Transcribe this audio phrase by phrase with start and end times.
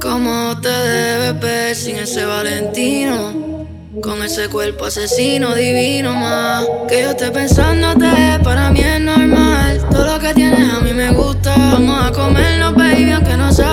[0.00, 3.66] ¿Cómo te debes ver sin ese Valentino?
[4.00, 8.06] Con ese cuerpo asesino divino más Que yo esté pensándote,
[8.44, 9.84] para mí es normal.
[9.90, 11.52] Todo lo que tienes a mí me gusta.
[11.56, 13.69] Vamos a comernos, baby, aunque no sea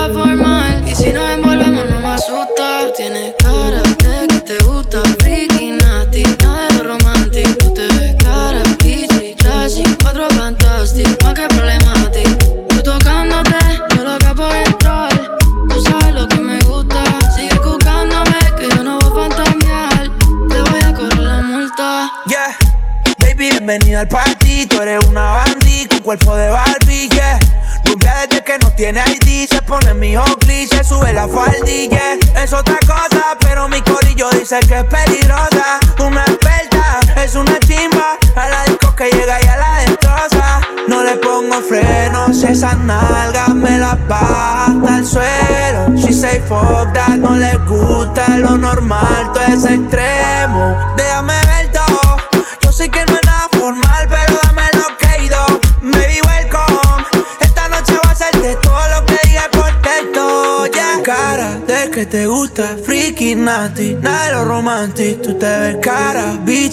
[34.48, 34.82] dice que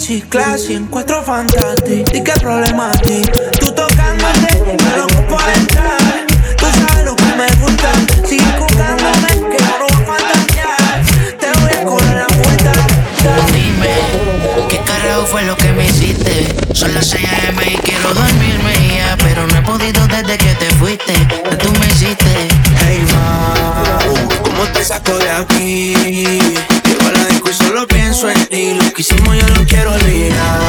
[0.06, 2.14] bichi, classy, en cuatro fantastic.
[2.14, 3.22] ¿Y qué problema a ti?
[3.60, 6.26] Tú tocándote, me lo por entrar.
[6.56, 7.92] Tú sabes lo que me gusta,
[8.26, 11.02] sigue buscándome, que yo no voy a fantasear.
[11.40, 12.72] Te voy a correr la puerta.
[13.52, 16.54] Dime, ¿qué carajo fue lo que me hiciste?
[16.72, 20.66] Son las 6 am y quiero dormirme ya Pero no he podido desde que te
[20.74, 22.48] fuiste ¿Qué tú me hiciste?
[22.80, 23.98] Hey ma,
[24.42, 26.15] ¿cómo te saco de aquí?
[28.96, 30.60] Que hicimos yo lo quiero olvidar.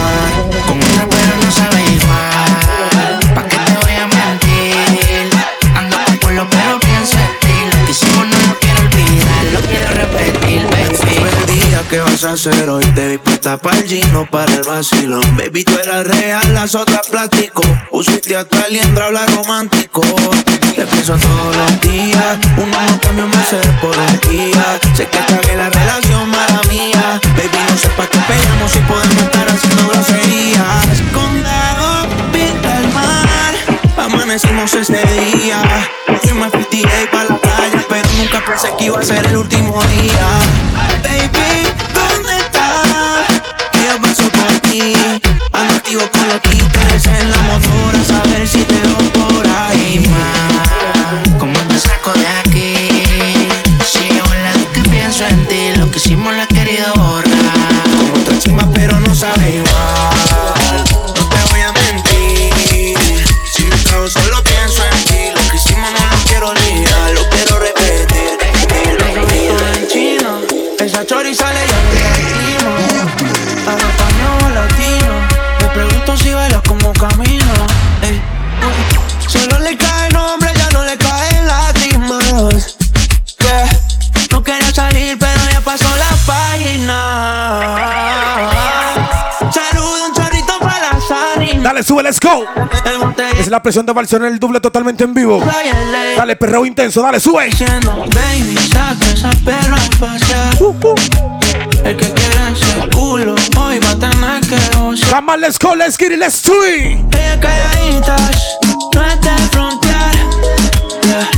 [0.68, 5.30] Con otra pero no sabe igual ¿Pa' qué te voy a mentir?
[5.76, 9.60] Ando con culo pero pienso en ti Lo que hicimos no lo quiero olvidar Lo
[9.62, 10.88] quiero repetir, baby
[11.28, 12.86] el día que vas a hacer hoy.
[12.94, 15.38] Te vi puesta para el gino, para el vacilón.
[15.38, 17.62] Baby, tú eras real, las otras plástico.
[17.90, 20.02] Pusiste hasta liendra, habla romántico.
[20.78, 22.38] Te pienso todos los días.
[22.56, 24.80] Uno no cambia un ser por un día.
[24.96, 27.20] Sé que cagué la relación, mala mía.
[27.36, 30.86] Baby, no sé pa' qué pegamos si podemos estar haciendo groserías.
[31.12, 33.56] Condado, pinta el mar.
[33.98, 35.64] Amanecimos ese día.
[36.22, 39.82] Fuimos a 58 para la playa, pero nunca pensé que iba a ser el último
[39.86, 40.28] día.
[41.02, 43.26] Baby, ¿dónde estás?
[43.74, 44.94] Yo paso por ti.
[45.54, 49.07] Ando activo con los títeres en la motora, a saber si te veo
[92.28, 92.46] go.
[93.40, 95.44] Es la presión de Barcelona el doble totalmente en vivo.
[96.18, 97.50] Dale, perreo intenso, dale, sube.
[100.60, 100.96] Uh, uh.
[101.84, 105.10] El que quiera ese culo, hoy va a tener que gozar.
[105.10, 107.00] Come on, let's go, let's get it, let's do it.
[107.16, 108.58] Ella calladitas,
[108.94, 110.16] no es de frontear.
[111.04, 111.30] Yeah,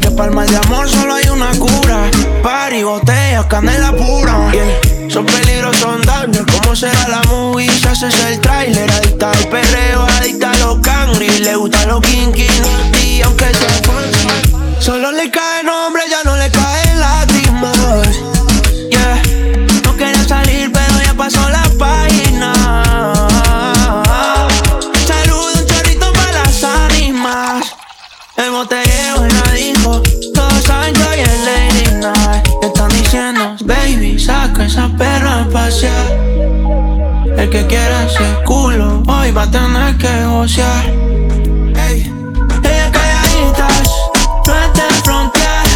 [0.00, 2.10] Que para el mal de amor solo hay una cura.
[2.42, 4.52] Party, botellas, canela pura.
[5.08, 6.44] Son peligros, son daños.
[6.52, 7.70] ¿Cómo será la movie?
[7.70, 11.28] Si haces el trailer, adicta al perreo, adicta a los cangri.
[11.38, 12.46] Le gustan los kinky,
[13.02, 13.76] y aunque sea.
[14.78, 16.25] Solo le cae nombre, ya no
[34.18, 36.06] saca esa perra a pasear.
[37.36, 40.84] El que quiera ese culo, hoy va a tener que gocear.
[41.88, 42.12] Ey,
[42.64, 43.90] ella calladitas,
[44.46, 45.66] no es de frontear.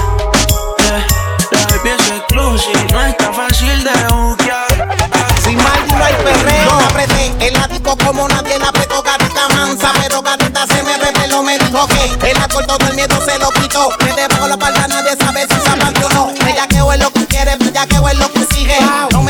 [0.78, 1.04] Eh,
[1.52, 4.98] la baby es exclusive, no está fácil de buquear.
[5.44, 6.64] Sin mal no hay perreo.
[6.70, 9.02] No apreté en la disco como nadie la apretó.
[9.02, 11.42] Gatita mansa, pero gatita se me reveló.
[11.42, 13.90] Me dijo que el alcohol todo el miedo se lo quitó.
[14.04, 16.30] Me debajo la palda, nadie sabe si se amante o no.
[16.46, 17.56] Ella que es lo que quiere,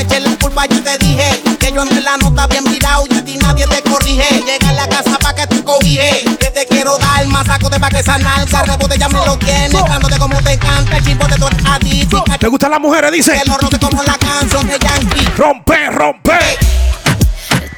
[0.01, 1.43] ella que es lo que sigue.
[1.75, 4.43] No me eche la la nota bien virado y a ti nadie te corrige.
[4.45, 6.25] Llega a la casa pa' que te cobije.
[6.39, 8.63] Que te quiero dar más saco de pa' que esa nalga.
[8.63, 9.73] Rebote ya me lo tienes.
[9.73, 10.97] Dándote como te encanta.
[10.97, 12.25] El chimbo de tu adicto.
[12.39, 13.13] ¿Te gustan las mujeres?
[13.13, 13.33] Dice.
[13.33, 15.29] Que lo roce como la canción de Yankee.
[15.37, 16.39] Rompe, rompe.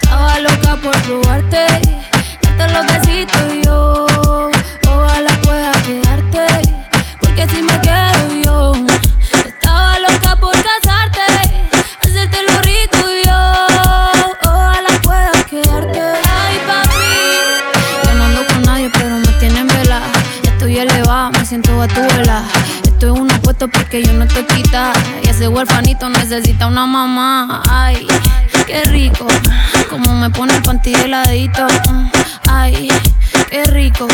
[0.01, 1.67] Estaba loca por probarte,
[2.43, 4.07] darte los besitos y yo.
[4.89, 6.62] Ojalá pueda quedarte,
[21.83, 22.45] me siento batuela.
[22.85, 24.93] Estoy en un puesto porque yo no te quita.
[25.23, 27.63] Y ese huerfanito necesita una mamá.
[27.69, 28.07] Ay,
[28.67, 29.27] qué rico.
[29.91, 31.67] Como me pone el panty heladito.
[32.49, 32.89] Ay,
[33.51, 34.07] qué rico.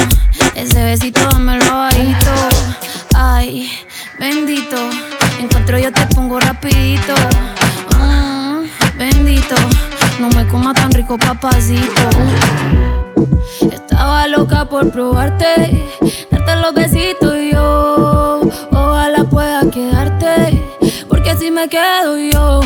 [0.55, 2.33] Ese besito dámelo bajito.
[3.15, 3.71] Ay,
[4.19, 4.77] bendito.
[5.39, 7.15] Encuentro yo te pongo rapidito.
[7.99, 9.57] Mm, bendito.
[10.19, 12.09] No me coma tan rico, papacito.
[13.73, 15.85] Estaba loca por probarte,
[16.31, 18.41] darte los besitos y yo.
[18.71, 20.63] Ojalá pueda quedarte,
[21.09, 22.61] porque si me quedo yo.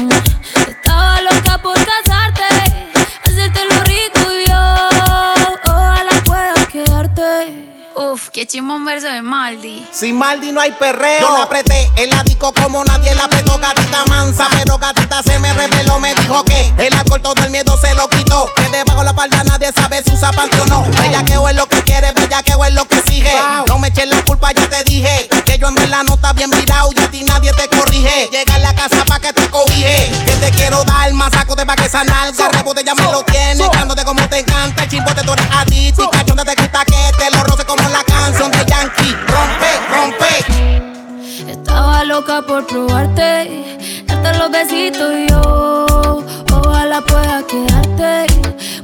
[8.47, 9.87] Chimón verso de Maldi.
[9.93, 11.21] Sin Maldi no hay perreo.
[11.21, 13.59] Yo la apreté en la disco como nadie la apretó.
[13.59, 15.99] Gatita mansa, pero gatita se me reveló.
[16.01, 18.51] Me dijo que el alcohol todo el miedo se lo quitó.
[18.57, 20.85] Que debajo la palda nadie sabe si usa panty o no.
[21.01, 23.33] Bellaqueo es lo que quiere, bellaqueo es lo que exige.
[23.69, 25.29] No me eches la culpa, ya te dije.
[25.53, 28.31] Que yo en verdad no está bien virado y a ti nadie te corrige.
[28.33, 30.11] Llega a la casa pa' que te cobije.
[30.25, 32.49] Que te quiero dar más saco de pa' que esa nalga.
[32.49, 33.71] Rebote ya me lo tienes.
[33.71, 34.85] Dándote como te encanta.
[34.85, 36.05] El chimbote tú eres adicto.
[36.05, 39.15] Y cachón te quita que te lo roce como la canción de Yankee.
[39.27, 41.51] Rompe, rompe.
[41.53, 46.25] Estaba loca por probarte, darte los besitos y yo.
[46.51, 48.27] Ojalá pueda quedarte,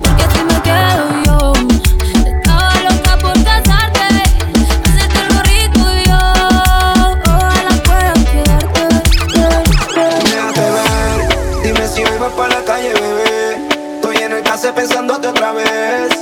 [0.01, 1.28] porque si me quedo yo.
[15.29, 16.18] Otra vez.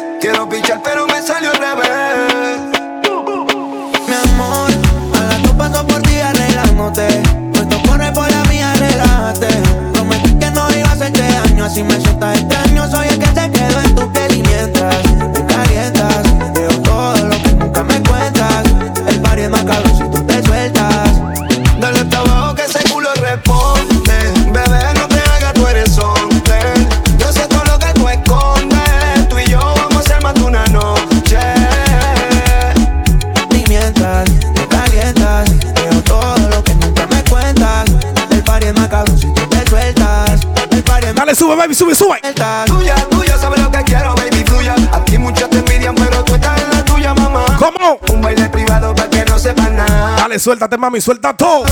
[50.46, 51.64] Suéltate, mami, suelta todo.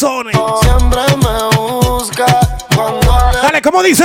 [0.00, 0.36] Corazones.
[0.60, 2.26] siempre me busca
[2.74, 4.04] cuando le Dale, ¿cómo dice?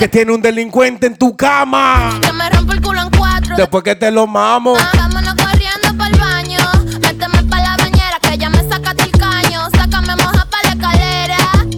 [0.00, 2.18] Que tiene un delincuente en tu cama.
[2.22, 3.54] que me rompo el culo en cuatro.
[3.54, 4.74] Después que te lo mamo.
[4.78, 6.58] Ah, Vámonos corriendo pa'l baño.
[7.02, 9.68] Méteme pa' la bañera que ya me saca el caño.
[9.76, 11.36] Sácame moja pa' la escalera.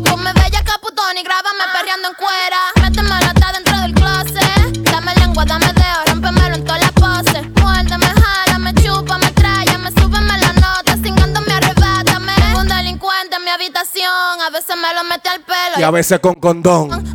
[0.08, 2.60] Ponme bella caputón y grábame perreando en cuera.
[2.80, 4.82] Méteme hasta dentro del closet.
[4.92, 7.42] Dame lengua, dame dedo, rómpemelo en todas las poses.
[7.60, 10.96] Muérdeme, jálame, chúpame, tráyame, súbeme la nota.
[11.02, 12.32] Cingándome, arrebátame.
[12.36, 14.40] Tengo un delincuente en mi habitación.
[14.46, 15.80] A veces me lo mete al pelo.
[15.80, 17.11] Y a veces con condón.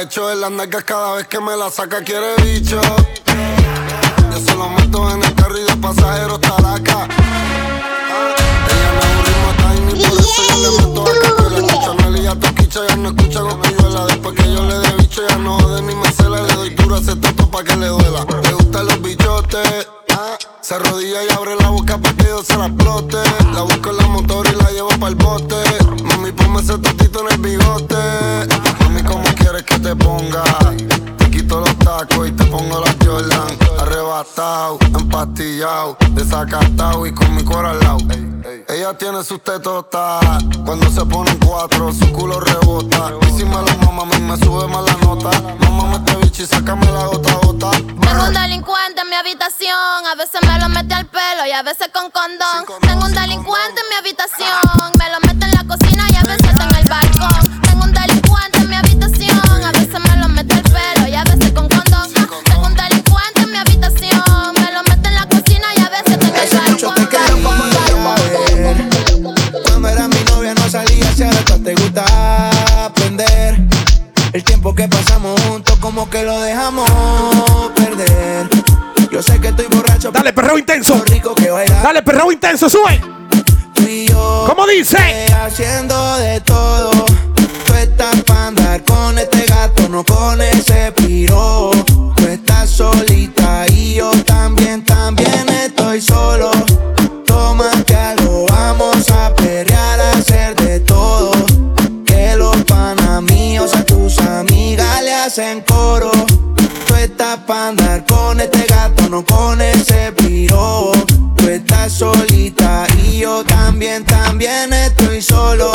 [0.00, 2.80] Se la echo en las nalgas cada vez que me la saca, quiere bicho.
[4.32, 7.06] Yo se lo meto en el carro y de pasajero la acá.
[8.70, 11.58] Ella me da un ritmo tiny, por eso yo le meto a capela.
[11.58, 14.06] Escucha Nelly, te escucha, ya no escucha con pilluela.
[14.06, 16.42] Después que yo le dé bicho, ya no jode ni me cela.
[16.44, 18.24] Le doy duro a ese toto pa' que le duela.
[18.42, 19.86] Le gustan los bichotes.
[20.60, 23.16] Se arrodilla y abre la boca pa' que yo se la explote.
[23.54, 25.56] La busco en la motor y la llevo pa'l bote.
[26.04, 27.96] Mami, ponme ese totito en el bigote.
[28.80, 30.44] Mami, ¿cómo quieres que te ponga?
[31.40, 33.56] Quito los tacos y te pongo las Jordan.
[33.78, 37.98] Arrebatado, empastillado, desacatado y con mi cora al lado.
[38.68, 40.20] Ella tiene sus tetotas.
[40.66, 43.14] Cuando se ponen cuatro, su culo rebota.
[43.22, 45.30] Y si me lo mama, a mí me sube más la nota.
[45.60, 47.70] Mamá, este bicho y sácame la gota gota.
[47.70, 51.62] Tengo un delincuente en mi habitación, a veces me lo mete al pelo y a
[51.62, 52.66] veces con condón.
[52.82, 54.60] Tengo un delincuente en mi habitación,
[54.98, 57.69] me lo mete en la cocina y a veces en el balcón.
[57.70, 61.24] Tengo un delincuente en mi habitación, a veces me lo mete al pelo y a
[61.24, 62.12] veces con condón.
[62.44, 64.22] Tengo un delincuente en mi habitación,
[64.54, 67.00] me lo mete en la cocina y a veces en el llave.
[69.64, 73.60] Cuando era mi novia no salía, si ahora te gusta aprender.
[74.32, 76.88] El tiempo que pasamos juntos como que lo dejamos
[77.74, 78.48] perder.
[79.10, 81.02] Yo sé que estoy borracho, Dale, perreo intenso.
[81.06, 81.48] rico que
[81.82, 83.00] Dale, perreo intenso, sube.
[83.74, 84.44] tú y yo.
[84.48, 84.96] ¿Cómo dice?
[85.00, 86.90] Eh, Haciendo de todo.
[87.80, 91.70] Estás para andar con este gato, no con ese piro.
[92.14, 96.50] Tú estás solita y yo también, también estoy solo.
[97.24, 97.96] Toma que
[98.50, 101.32] vamos a perrear, a hacer de todo.
[102.04, 106.10] Que los panas míos a tus amigas le hacen coro.
[106.86, 110.92] Tú estás para andar con este gato, no con ese piro.
[111.34, 115.72] Tú estás solita y yo también, también estoy solo.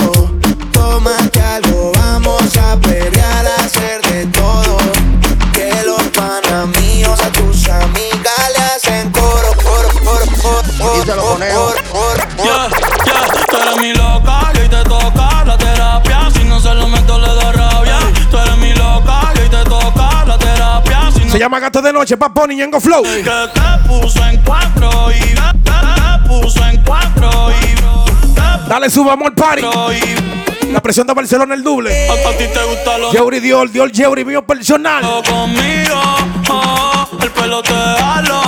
[0.85, 4.77] Toma que algo vamos a perrear, a hacer de todo.
[5.51, 11.75] Que los panas míos a tus amigas le hacen coro, coro, coro, coro, coro, coro,
[11.91, 12.69] coro, Yeah,
[13.03, 16.29] yeah, tú eres mi loca y hoy te toca la terapia.
[16.31, 17.97] Si no se lo meto, le da rabia.
[18.29, 21.11] Tú eres mi loca y hoy te toca la terapia.
[21.15, 23.01] Si no Se llama Gato de Noche, Papo Ñengo Flow.
[23.01, 27.75] que te puso en cuatro y te, te puso en cuatro y
[28.67, 29.61] Dale, suba amor party.
[30.75, 32.07] La presión de Barcelona, el doble.
[32.09, 33.33] a, a ti te gusta lo Dior,
[33.71, 33.91] Dior
[34.25, 35.01] mío personal.
[35.23, 36.01] conmigo.
[36.49, 38.41] Oh, el pelo te halo,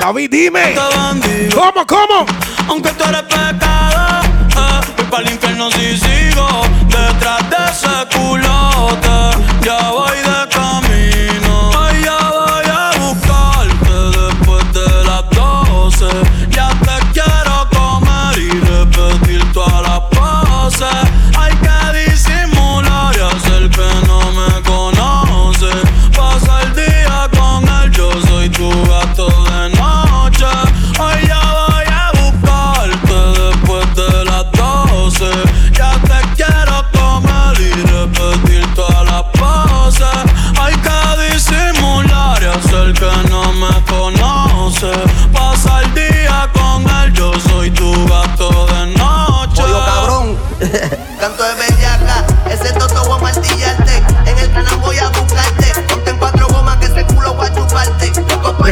[0.00, 0.72] David, dime.
[0.74, 1.50] te.
[1.54, 2.24] ¿Cómo, cómo?
[2.66, 4.22] Aunque tú eres pecado,
[4.56, 6.48] eh, voy para el infierno si sigo
[6.88, 9.44] detrás de ese culote.
[9.62, 9.99] Ya voy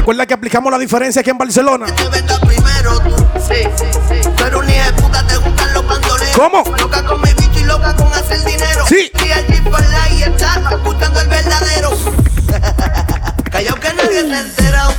[0.09, 1.85] Recuerda que aplicamos la diferencia aquí en Barcelona.
[6.35, 6.65] ¿Cómo?
[6.79, 8.87] Loca con mi bicho y loca con hacer dinero.
[8.89, 9.13] Sí.
[9.13, 11.91] Y el jeep por la y está escuchando el verdadero.
[13.53, 14.95] Callao que nadie se ha enterado.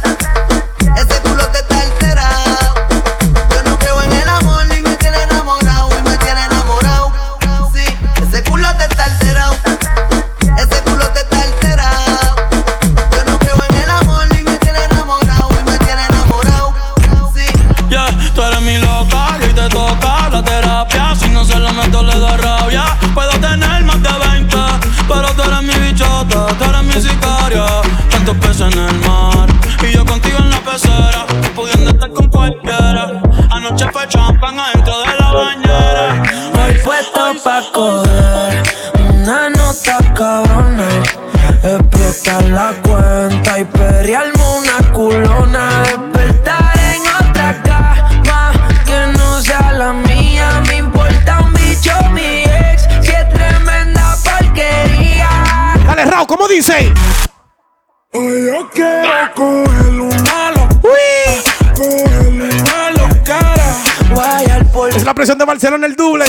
[65.59, 66.23] Barcelona el doble.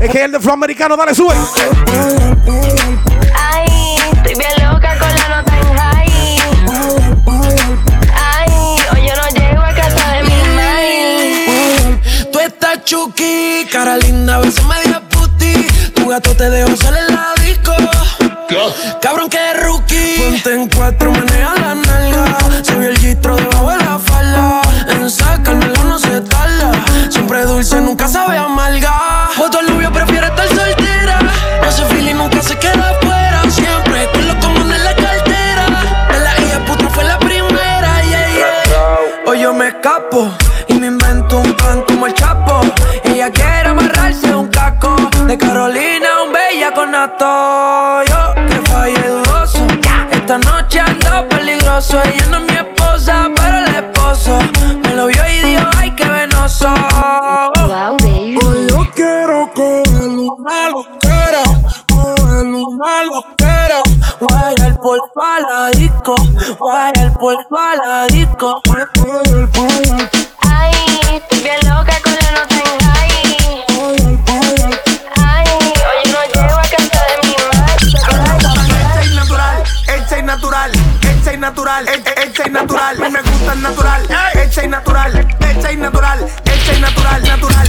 [0.00, 1.36] Es que el de flow americano, dale, sube.
[50.30, 52.00] Esta noche ando peligroso.
[52.04, 54.38] Ella no es mi esposa, pero el esposo
[54.80, 56.68] me lo vio y dijo, ay, qué venoso.
[56.68, 58.38] Wow, baby.
[58.40, 61.42] Hoy yo quiero coger una loquera,
[61.92, 63.82] coger una loquera.
[64.20, 66.14] Guayar por la disco,
[66.60, 67.34] guayar por
[67.84, 68.62] la disco.
[68.66, 70.19] Guayar, Ay,
[81.70, 82.98] natural, hecha y natural.
[82.98, 84.02] Me gusta el natural,
[84.34, 87.59] hecha y natural, hecha y natural, hecha y natural, natural,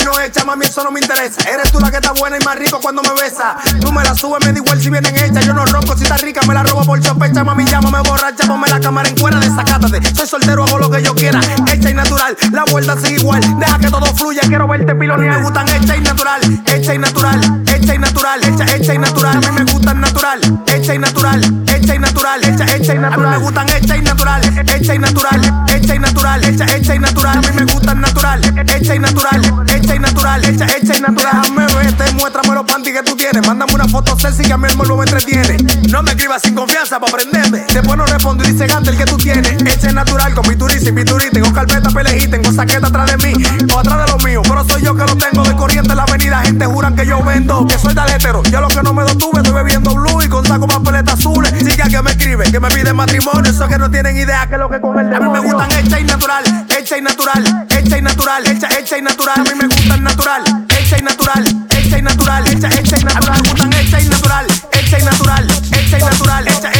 [0.00, 1.48] y no hecha, mami, eso no me interesa.
[1.48, 3.56] Eres tú la que está buena y más rico cuando me besa.
[3.80, 5.44] Tú me la subes, me da igual si vienen hechas.
[5.44, 7.44] Yo no ronco, si está rica, me la robo por sospecha.
[7.44, 10.00] Mami, llámame borracha, ponme la cámara en cuera, desacátate.
[10.14, 11.40] Soy soltero, hago lo que yo quiera.
[11.72, 13.40] Hecha y natural, la vuelta sigue igual.
[13.58, 15.38] Deja que todo fluya, quiero verte pilonear.
[15.38, 19.36] Me gustan hecha y natural, hecha y natural, hecha y natural, hecha, hecha y natural.
[19.36, 23.12] A mí me gustan natural, hecha y natural, hecha y natural, hecha, hecha y natural.
[23.12, 26.94] A mí me gustan hecha y natural, hecha y natural, hecha y natural, hecha, hecha
[26.94, 27.38] y natural.
[27.38, 31.40] A mí me gustan natural, hecha y natural, hecha y natural, hecha, hecha y natural.
[31.42, 33.46] Déjame verte, muéstrame los panties que tú tienes.
[33.46, 35.56] Mándame una foto sexy que a mí el morbo me entretiene.
[35.90, 37.64] No me escribas sin confianza para aprenderme.
[37.72, 39.62] Después no respondo y dice gante el que tú tienes.
[39.62, 41.30] Hecha y natural con pinturí sin pinturí.
[41.30, 44.42] Tengo carpeta pelejí, tengo saqueta atrás de mí o atrás de lo mío.
[44.42, 46.40] Pero soy yo que lo tengo de corriente en la avenida.
[46.42, 48.42] Gente juran que yo vendo, que soy taletero.
[48.44, 51.52] Yo lo que no me detuve, estoy bebiendo blue y con saco papeletas azules.
[51.58, 53.50] Sigue que me escribe, que me pide matrimonio.
[53.50, 56.00] Eso que no tienen idea que lo que con el A mí me gustan hecha
[56.00, 59.38] y natural, hecha y natural, hecha y natural, hecha, hecha y natural.
[59.38, 60.42] A mí me gustan natural,
[60.78, 63.34] hecha y natural, hecha y natural, hecha, hecha y natural.
[63.34, 66.72] A mí me gustan hecha y natural, hecha y natural, hecha y natural, hecha,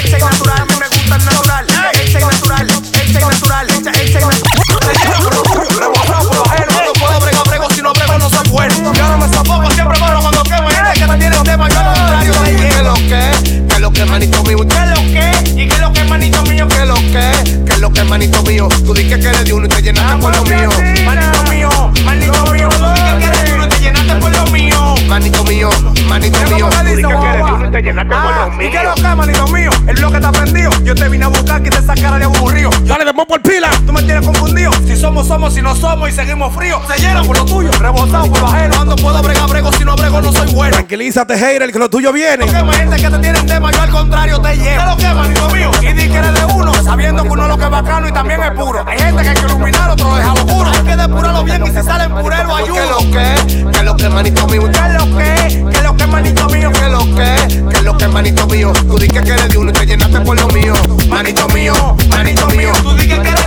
[35.40, 36.82] somos, si no somos y seguimos fríos.
[36.86, 38.74] Se llenan por lo tuyo, rebotado por lo ajeno.
[38.76, 40.72] Cuando puedo bregar, brego, si no brego, no soy bueno.
[40.72, 42.44] Tranquilízate, hater, que lo tuyo viene.
[42.44, 44.80] Que hay gente que te tiene tema, yo al contrario te llevo.
[44.80, 45.70] ¿Qué lo que, manito mío?
[45.80, 48.42] Y di que eres de uno, sabiendo que uno lo que es bacano y también
[48.42, 48.84] es puro.
[48.86, 50.70] Hay gente que hay que iluminar, otro deja oscuro.
[50.70, 52.80] Hay que depurarlo bien y si salen purero, ayuda.
[52.80, 53.78] ¿Qué lo que?
[53.78, 54.70] ¿Qué lo que, manito mío?
[54.70, 55.70] ¿Qué lo que?
[55.70, 56.70] ¿Qué lo que, manito mío?
[56.72, 57.64] ¿Qué lo que?
[57.70, 58.72] ¿Qué lo que, manito mío?
[58.86, 60.74] Tú dices que eres de uno y te llenaste por lo mío.
[61.08, 62.72] Manito mío, manito mío.
[62.82, 63.39] Tú dices que eres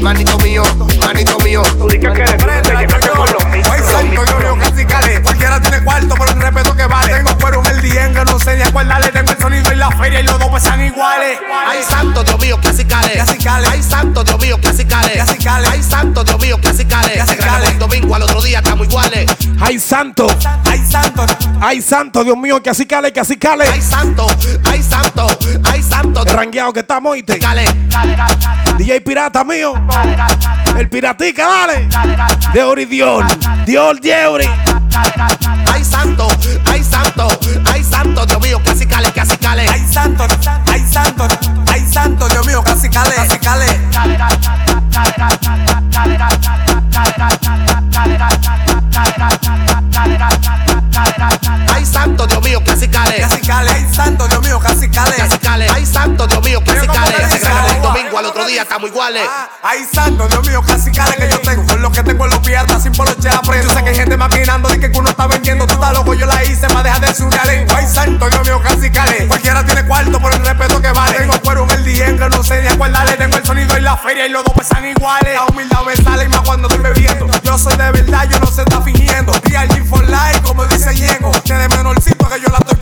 [0.00, 0.62] Manito mío,
[1.04, 1.62] manito mío.
[1.78, 4.59] Tú dices que eres te por
[5.60, 5.70] cale.
[5.70, 7.14] Tiene cuarto por el respeto que vale.
[7.14, 7.80] Tengo fuero en el
[8.14, 9.08] que no sé ni acuérdale.
[9.08, 11.38] Tengo el sonido y la feria y los dos pesan iguales.
[11.68, 13.12] Ay, santo Dios mío, casi cale.
[13.14, 13.66] Casi cale.
[13.70, 15.12] Ay, santo Dios mío, casi cale.
[15.14, 15.68] Casi cale.
[15.70, 17.14] Ay, santo Dios mío, casi cale.
[17.14, 17.68] Casi Se grabó cale.
[17.68, 19.30] el domingo al otro día estamos iguales.
[19.60, 20.26] Ay, santo.
[20.64, 21.26] Ay, santo.
[21.60, 23.66] Ay, santo, Dios mío, que así cale, que así cale.
[23.70, 24.26] Ay, santo,
[24.64, 25.26] ay, santo,
[25.64, 26.24] ay, santo.
[26.24, 27.38] Rangueado que estamos, oíste.
[27.38, 27.64] Cale.
[28.78, 29.74] DJ Pirata mío.
[30.78, 31.88] El piratica, dale.
[32.54, 33.26] De Oridiol.
[33.66, 34.48] Dior, Diori.
[35.72, 36.28] Ay, santo,
[36.66, 37.28] ay, santo,
[37.72, 38.26] ay, santo.
[38.26, 39.66] Dios mío, casi cale, casi cale.
[39.68, 40.26] Ay, santo.
[40.66, 41.28] Ay, santo.
[41.72, 42.28] Ay, santo.
[42.28, 43.14] Dios mío, casi cale.
[43.16, 43.66] Casi cale.
[43.94, 44.16] Ay,
[58.58, 59.22] estamos iguales.
[59.28, 61.66] Ah, Ay, santo, Dios mío, casi cale que yo tengo.
[61.66, 63.68] Con lo que tengo en los pies hasta sin poloche aprendo.
[63.68, 65.66] Yo sé que hay gente maquinando de que uno está vendiendo.
[65.66, 67.76] Tú estás loco, yo la hice, más deja de su lengua.
[67.76, 69.26] Ay, santo, Dios mío, casi cale.
[69.26, 71.18] Cualquiera tiene cuarto por el respeto que vale.
[71.18, 73.16] Tengo cuero en el no sé ni a.
[73.16, 75.34] Tengo el sonido y la feria y los dos pesan iguales.
[75.34, 77.26] La humildad me sale y más cuando estoy bebiendo.
[77.42, 79.32] Yo soy de verdad, yo no se está fingiendo.
[79.32, 81.32] DRG for life, como dice Ñengo.
[81.44, 82.79] Que de menorcito que yo la estoy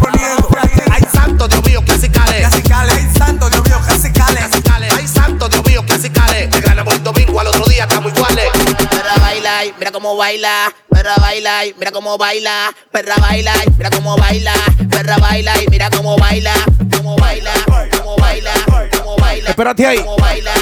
[9.73, 14.17] baila, mira cómo baila, perra baila, y mira cómo baila, perra baila, y mira cómo
[14.17, 14.53] baila,
[14.91, 16.53] perra baila, y mira cómo baila,
[16.97, 17.53] cómo baila,
[17.97, 18.53] cómo baila,
[18.99, 19.51] cómo baila.
[19.51, 19.99] Espérate ahí.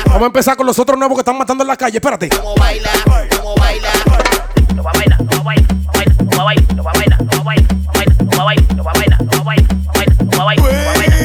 [0.06, 1.98] Vamos a empezar con los otros nuevos que están matando en la calle.
[1.98, 2.28] Espérate.
[2.28, 2.90] cómo baila,
[3.30, 3.90] cómo baila.
[10.98, 11.15] Mi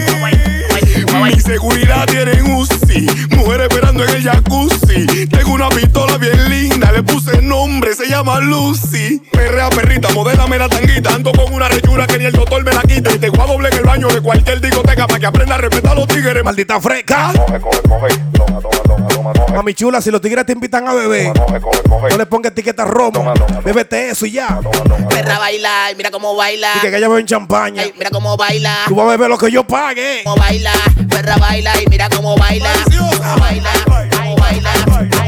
[1.39, 5.27] seguridad tiene Uzi, mujer esperando en el jacuzzi.
[5.27, 9.21] Tengo una pistola bien linda, le puse nombre, se llama Lucy.
[9.31, 11.13] Perrea perrita, modélame la tanguita.
[11.13, 13.11] Ando con una rechura que ni el doctor me la quita.
[13.11, 15.57] Y te voy a doble en el baño de cualquier discoteca para que aprenda a
[15.59, 16.43] respetar a los tigres.
[16.43, 17.31] Maldita freca.
[17.35, 18.17] Coge, coge, coge.
[18.33, 19.55] Toma, toma, toma, toma, toma.
[19.55, 21.33] Mami chula, si los tigres te invitan a beber,
[22.09, 23.33] no le pongas etiqueta romo.
[23.63, 24.59] Bébete eso y ya.
[25.09, 26.69] Perra baila, y mira cómo baila.
[26.77, 27.83] Y que ella beben champaña.
[27.83, 28.75] Ay, mira cómo baila.
[28.87, 30.21] Tú vas a beber lo que yo pague.
[30.23, 30.71] Cómo baila,
[31.21, 32.69] perra baila y mira cómo baila.
[32.85, 35.20] Cómo baila, cómo baila, cómo baila,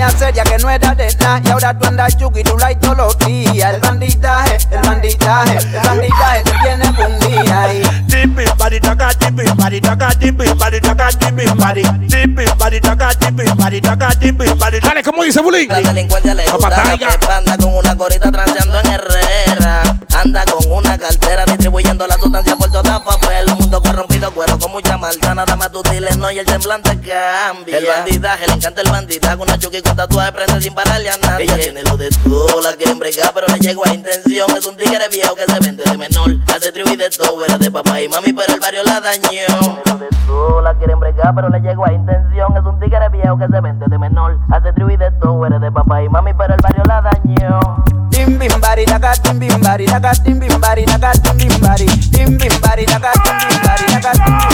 [0.00, 2.96] niña seria que no era de nada Y ahora tú andas yuki, tú like todos
[2.96, 9.10] los días El banditaje, el banditaje El banditaje te tiene fundida y Dippy, body taka,
[9.14, 14.48] dippy, body taka, dippy, body taka, dippy, body, dippy, body taka, dippy, body taka, dippy,
[14.48, 15.68] body Dale, ¿cómo dice Bulín?
[15.68, 17.08] La delincuencia le gusta la Taiga.
[17.08, 19.82] pepa, anda con una corita transeando en Herrera.
[20.22, 23.50] Anda con una cartera distribuyendo la sustancia por toda papel.
[23.52, 25.34] Un mundo corrompido, cuero con mucha maldad.
[25.34, 27.78] Nada más tú diles no y el semblante cambia.
[27.78, 29.36] El bandidaje, le encanta el bandidaje.
[29.36, 31.44] Una chuki con tatuaje prende sin pararle a nadie.
[31.44, 34.56] Ella tiene lo de todo, la quieren bregar, pero le llegó a intención.
[34.56, 36.30] Es un tigre viejo que se vende de menor.
[36.54, 39.80] Hace tribu y de todo, era de papá y mami, pero el barrio la dañó.
[39.86, 42.56] Lo de todo, la quieren bregar, pero le llegó a intención.
[42.56, 44.38] Es un tigre viejo que se vende de menor.
[44.50, 47.84] Hace tribu y de todo, eres de papá y mami, pero el barrio la dañó.
[48.10, 51.86] Tim bim bari daga tim bim bari daga tim bim bari daga tim bim bari
[52.12, 54.49] Tim bim bari daga tim bim bari daga tim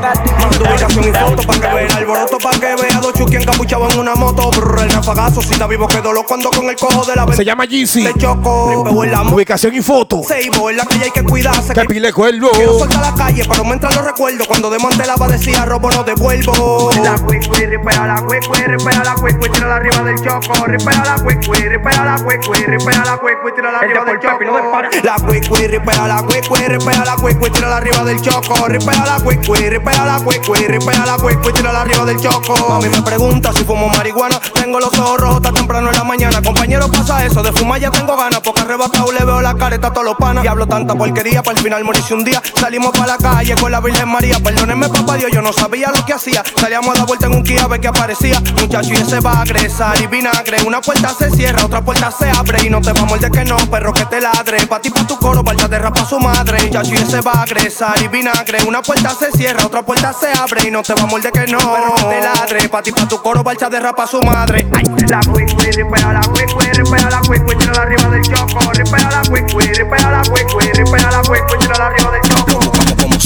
[0.00, 0.18] bari
[0.60, 2.74] ubicación y foto pa' que vea el alboroto pa' que
[3.20, 6.64] chuki encapuchados en una moto Brr, el rafagazo si está vivo quedó loco cuando con
[6.70, 8.02] el cojo de la Se llama Jeezy.
[8.02, 10.22] Le choco, Ripeo en la mo- Ubicación y foto.
[10.26, 12.48] Seibo, en la calle hay que cuidarse Que pile cuervo.
[12.52, 16.90] Quiero soltar la calle, pero me entran los recuerdos Cuando desmantelaba decía robo no devuelvo
[17.02, 21.68] La cuicui, ripea la cuicui, ripea la cuicui Tírala arriba del choco, ripea la cuicui,
[21.68, 26.66] ripea la cuicui Ripea la cuicui, tírala arriba del choco La cuicui, ripea la cuicui,
[26.68, 31.16] ripea la cuicui Tírala arriba del choco, ripea la cuicui, ripea la cuicui Ripea la
[31.18, 34.38] cuicui, tírala arriba del choco Mami me pregunta si fumo marihuana.
[34.54, 36.40] Tengo los ojos rojos, está temprano en la mañana.
[36.40, 38.40] Compañero pasa eso, de fumar ya tengo ganas.
[38.40, 40.46] Porque arrebatado le veo la careta a todos los panas.
[40.46, 42.40] Hablo tanta porquería, para el final morirse un día.
[42.54, 44.38] Salimos para la calle con la Virgen María.
[44.38, 46.44] Perdónenme papá Dios, yo no sabía lo que hacía.
[46.56, 48.40] Salíamos a dar vuelta en un Kia a ver qué aparecía.
[48.60, 50.62] Muchacho y ese va a agresar y vinagre.
[50.64, 52.64] Una puerta se cierra, otra puerta se abre.
[52.64, 54.66] Y no te va a morder que no, perro que te ladre.
[54.68, 56.62] Pa' ti, pa' tu coro, falta de rapa su madre.
[56.62, 58.62] Muchacho y ese va a agresar y vinagre.
[58.68, 60.68] Una puerta se cierra, otra puerta se abre.
[60.68, 62.68] Y no te va a morder que no, perro que te ladre
[63.08, 64.66] tu coro, falta de rapa su madre.
[64.72, 69.22] Ay, la cuicui, ripea la cuicui, ripea la cuicui Tírala arriba del choco, ripea la
[69.28, 72.49] cuicui, ripea la cuicui Ripea la cuicui, tírala arriba del choco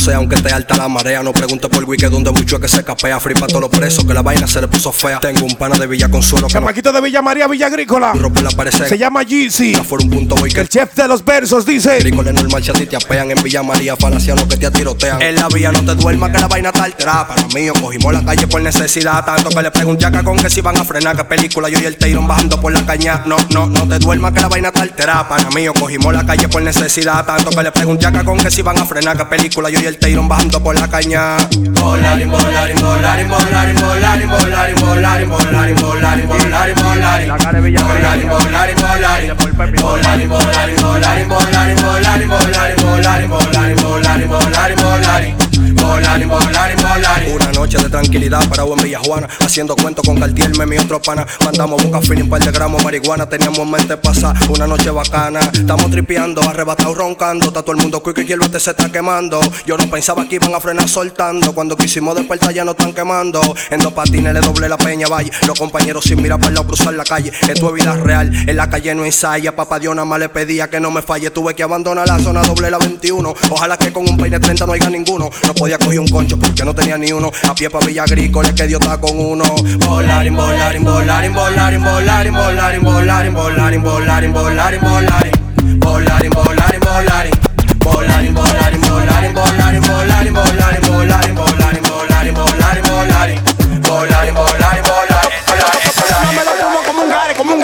[0.05, 1.23] sea, aunque te alta la marea.
[1.23, 3.19] No preguntes por wiki donde bucho que se capea.
[3.19, 5.19] Free pa' todos los presos, que la vaina se le puso fea.
[5.21, 8.13] Tengo un pana de Villa Consuelo que no Chamaquito de Villa María, Villa Agrícola.
[8.15, 8.71] la pared.
[8.71, 9.75] Se llama Jeezy.
[9.75, 11.93] Un punto que El chef de los versos dice.
[11.93, 15.23] Agrícola es normal si a ti te apean en Villa María, falacia que te tirotean.
[15.23, 17.29] En la vía no te duermas que la vaina está alterada.
[17.29, 19.25] Para mí, cogimos la calle por necesidad.
[19.25, 21.85] Tanto que le pregunté yaca con que si van a frenar, que película yo y
[21.85, 23.23] el Teiron bajando por la caña.
[23.27, 25.73] No, no, no te duermas que la vaina está alterada, pana mío.
[25.73, 28.85] Cogimos la calle por necesidad, tanto que le pregunté yaca con que si van a
[28.85, 31.37] frenar, que película yo y el Teiron bajando por la caña.
[31.81, 37.29] Volarin, volarin, volarin, volarin, volarin, volarin, volarin, volarin, volarin, volarin, volarin.
[37.29, 39.35] La cara de Volarin, volarin, volarin.
[39.37, 45.44] Volarin, volarin, volarin, volarin, volarin, volarin, volarin, volarin, volarin, volarin, volarin.
[47.35, 49.29] Una noche de tranquilidad para en Villa Juana.
[49.41, 51.27] Haciendo cuentos con Cartier, me mi otro pana.
[51.45, 53.29] Mandamos café un par de gramos marihuana.
[53.29, 55.41] Teníamos mente pasar una noche bacana.
[55.53, 57.47] Estamos tripeando, arrebatados roncando.
[57.47, 59.41] Está todo el mundo quick y el bote se está quemando.
[59.67, 61.55] Yo no pensaba que iban a frenar soltando.
[61.55, 63.41] Cuando quisimos despertar ya no están quemando.
[63.71, 65.31] En dos patines le doble la peña, vaya.
[65.47, 67.33] Los compañeros sin mirar para el cruzar la calle.
[67.49, 69.55] Esto es vida real, en la calle no ensaya.
[69.55, 71.31] Papá Dios nada más le pedía que no me falle.
[71.31, 73.35] Tuve que abandonar la zona doble la 21.
[73.51, 75.31] Ojalá que con un peine 30 no haya ninguno.
[75.47, 77.31] No podía coger un concho porque no tenía ni uno.
[77.49, 79.45] A pie pa' Villa Agrícola que Dios está con uno.
[79.87, 81.35] Volarin, volarin, volarin.
[81.35, 82.35] Volarin, volarin, volarin.
[82.35, 84.35] Volarin, volarin, volarin, volarin,
[87.81, 89.43] volarin, volarin, volarin,
[89.83, 90.35] volarin, volarin,
[90.85, 91.85] volarin, volarin.
[92.85, 93.54] Volarin,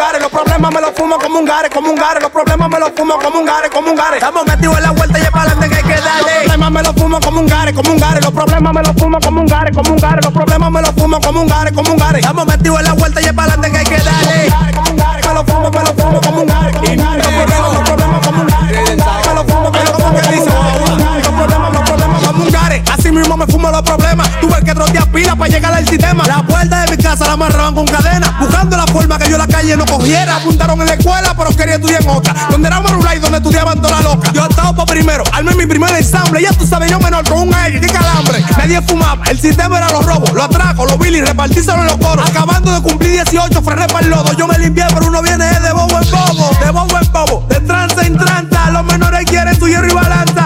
[0.01, 0.61] gare, como un gare.
[0.61, 2.21] Los problemas me los fumo como un gare, como un gare.
[2.21, 4.17] Los problemas me los fumo como un gare, como un gare.
[4.17, 6.33] Estamos metidos en la vuelta y es para adelante que hay que darle.
[6.33, 8.21] Los problemas me los fumo como un gare, como un gare.
[8.21, 10.21] Los problemas me los fumo como un gare, como un gare.
[10.23, 12.19] Los problemas me los fumo como un gare, como un gare.
[12.21, 14.51] Estamos metidos en la vuelta y es para adelante que hay que darle.
[15.27, 16.73] Me lo fumo, me lo fumo como un gare.
[16.73, 18.71] Los problemas, los problemas como un gare.
[18.81, 21.21] Me lo fumo, me lo fumo como un gare.
[21.21, 22.83] Los problemas, los problemas como un gare.
[22.91, 24.29] Así mismo me fumo los problemas.
[24.41, 26.25] Tuve que trotear pila para llegar al sistema.
[26.27, 28.30] La puerta de mi casa la amarraban con cadena.
[29.21, 30.37] Que yo la calle no cogiera.
[30.37, 32.35] Apuntaron en la escuela, pero quería estudiar en otra.
[32.51, 34.33] Donde era Marulay, donde estudiaban toda la loca.
[34.33, 36.41] Yo estaba por primero, armé mi primer ensamble.
[36.41, 38.43] Ya tú sabes, yo menor con un aire, qué calambre.
[38.57, 42.29] Nadie fumaba, el sistema era los robos, los atracos, los billy, repartíselo en los coros.
[42.29, 44.33] Acabando de cumplir 18, frené para el lodo.
[44.33, 46.51] Yo me limpié, pero uno viene de bobo en bobo.
[46.65, 48.71] De bobo en bobo, de trance en tranza.
[48.71, 50.40] Los menores quieren hierro y balanza.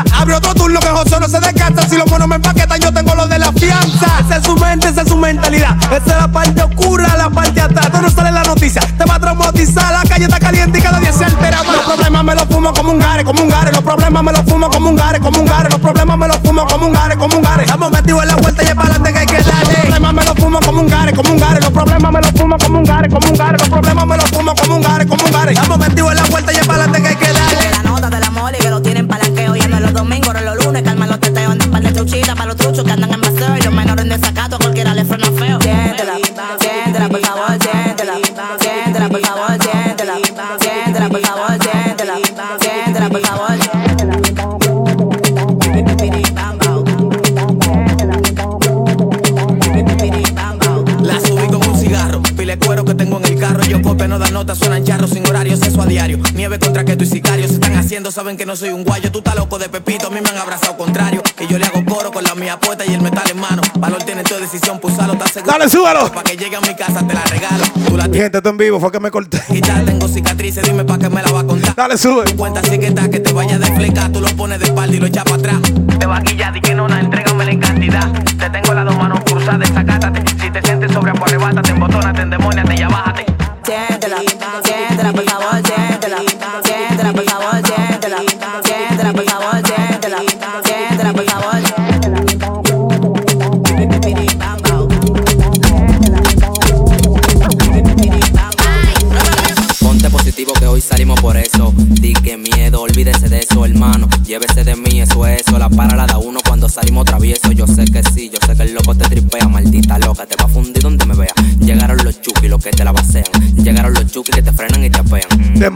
[0.45, 1.89] Abre otro turno que José no se descansa.
[1.89, 4.07] Si los monos me empaquetan, yo tengo lo de la fianza.
[4.21, 5.77] Esa es su mente, esa es su mentalidad.
[5.85, 7.87] Esa es la parte oscura, la parte atrás.
[7.87, 9.93] Esto no sale la noticia, te va a traumatizar.
[9.93, 11.77] La calle está caliente y cada día se altera más.
[11.77, 13.73] Los problemas me los fumo como un gare, como un gare.
[13.73, 15.69] Los problemas me los fumo como un gare, como un gare.
[15.71, 17.65] Los problemas me los fumo como un gare, como un gare.
[17.65, 19.73] Estamos metidos en la vuelta y es para adelante que hay que darle.
[19.73, 21.61] Los problemas me los fumo como un gare, como un gare.
[21.61, 23.59] Los problemas me los fumo como un gare, como un gare.
[23.59, 25.53] Los problemas me los fumo como un gare, como un gare.
[25.53, 27.24] Estamos metidos en la vuelta y es para adelante que hay que
[32.55, 33.57] los truchos que andan en paseo.
[33.59, 35.61] Y los menores en desacato, a cualquiera le frena feo.
[35.61, 36.14] Siéntela,
[36.61, 38.14] siéntela, por favor, siéntela.
[38.61, 40.14] Siéntela, por favor, siéntela.
[40.61, 42.14] Siéntela, por favor, siéntela.
[42.61, 43.51] Siéntela, por favor.
[51.03, 53.62] La subí con un cigarro, pile cuero que tengo en el carro.
[53.64, 56.19] Yo copio, no da nota, suenan charros sin horarios, eso a diario.
[56.35, 59.11] Nieve contra que tú y sicarios se están haciendo, saben que no soy un guayo.
[59.11, 61.24] Tú estás loco de pepito, a mí me han abrazado contrario.
[61.45, 63.61] Y yo le hago coro con la mía puesta y el metal en mano.
[63.79, 65.53] Valor tiene tu decisión, pulsalo, estás seguro.
[65.53, 66.11] Dale, súbalo.
[66.11, 67.65] Para que llegue a mi casa te la regalo.
[67.87, 69.43] Tú la gente, esto en vivo, fue que me corté.
[69.51, 71.75] y ya tengo cicatrices, dime pa' que me la va a contar.
[71.75, 72.25] Dale, sube.
[72.35, 74.99] Cuenta así que está, que te vaya de fleca, tú lo pones de espalda y
[75.01, 75.57] lo echas para atrás.
[75.99, 78.11] Te va a guillar, di que no, na, entrégamela en cantidad.
[78.39, 79.63] Te tengo las dos manos cruzadas,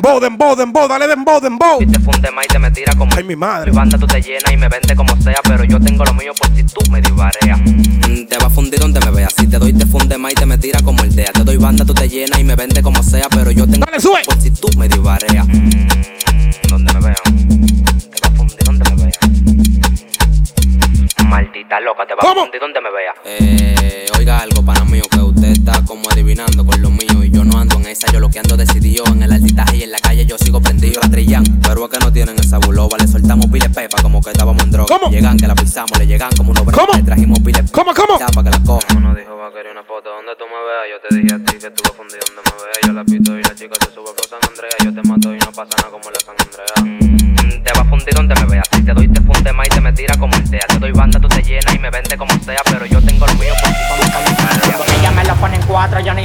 [0.08, 1.82] Dembow, dembow, dembow, dale dembow, dembow.
[1.82, 3.14] Y te funde más y te me tira como.
[3.14, 3.70] Ay, mi madre.
[3.70, 5.38] Mi banda tú te llenas y me vende como sea.
[5.44, 7.60] Pero yo tengo lo mío por si tú me divareas.
[7.60, 9.34] Mm, Te va a fundir donde me veas.
[9.36, 11.30] Si te doy, te funde más y te me tira como el dea.
[11.32, 13.26] Te doy banda, tú te llenas y me vende como sea.
[13.28, 13.84] Pero yo tengo.
[13.84, 14.22] Dale, sube.
[14.24, 15.46] Por si tú me divareas.
[15.46, 17.66] Mm, Donde me vean.
[18.10, 19.18] Te va a fundir donde me veas.
[21.26, 22.40] Maldita loca, te va ¿Cómo?
[22.40, 23.14] a fundir donde me vea.
[23.24, 23.74] Eh,
[35.18, 36.92] Llegan que la pisamos, le llegan como unos ¿Cómo?
[36.94, 38.18] Le trajimos pile ¿Cómo, cómo?
[38.18, 39.27] para que la cojan.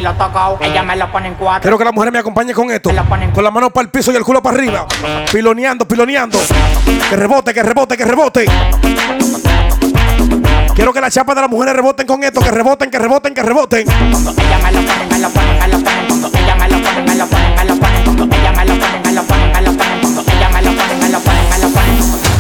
[0.04, 0.60] Lo toco.
[0.62, 1.62] Ella me lo pone en cuatro.
[1.62, 2.92] Quiero que la mujer me acompañe con esto.
[3.34, 4.86] Con la mano para el piso y el culo para arriba.
[5.32, 6.38] Piloneando, piloneando.
[7.10, 8.46] Que rebote, que rebote, que rebote.
[10.76, 12.42] Quiero que las chapas de las mujeres reboten con esto.
[12.42, 13.89] Que reboten, que reboten, que reboten.
[13.89, 16.08] Ella me lo pone, me lo pone, me lo pone.
[16.08, 18.04] Cuando ella me lo pone, me lo pone, me lo pone.
[18.36, 20.02] Ella me lo pone, me lo pone, me lo pone.
[20.34, 22.34] Ella me lo pone, me lo pone, me lo pone.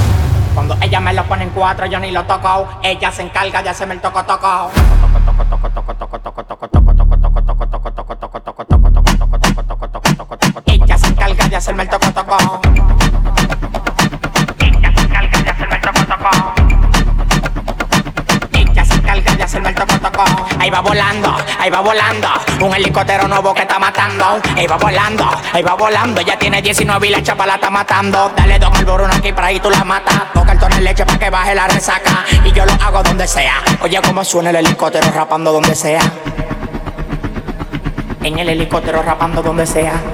[0.53, 2.67] Cuando ella me lo pone en cuatro, yo ni lo toco.
[2.83, 4.71] Ella se encarga de hacerme el toco toco.
[4.73, 6.62] Ella
[20.59, 22.27] Ahí va volando, ahí va volando.
[22.61, 24.39] Un helicóptero nuevo que está matando.
[24.55, 26.21] Ahí va volando, ahí va volando.
[26.21, 28.31] Ya tiene 19 y la chapa la está matando.
[28.35, 30.23] Dale dos al boruno aquí para ahí tú la matas.
[30.49, 32.23] El tono de leche para que baje la resaca.
[32.45, 33.55] Y yo lo hago donde sea.
[33.81, 36.01] Oye, cómo suena el helicóptero rapando donde sea.
[38.21, 40.12] En el helicóptero rapando donde sea.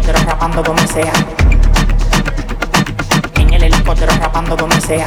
[0.00, 1.12] Helicóptero rapando donde sea.
[3.34, 5.06] En el helicóptero rapando donde sea.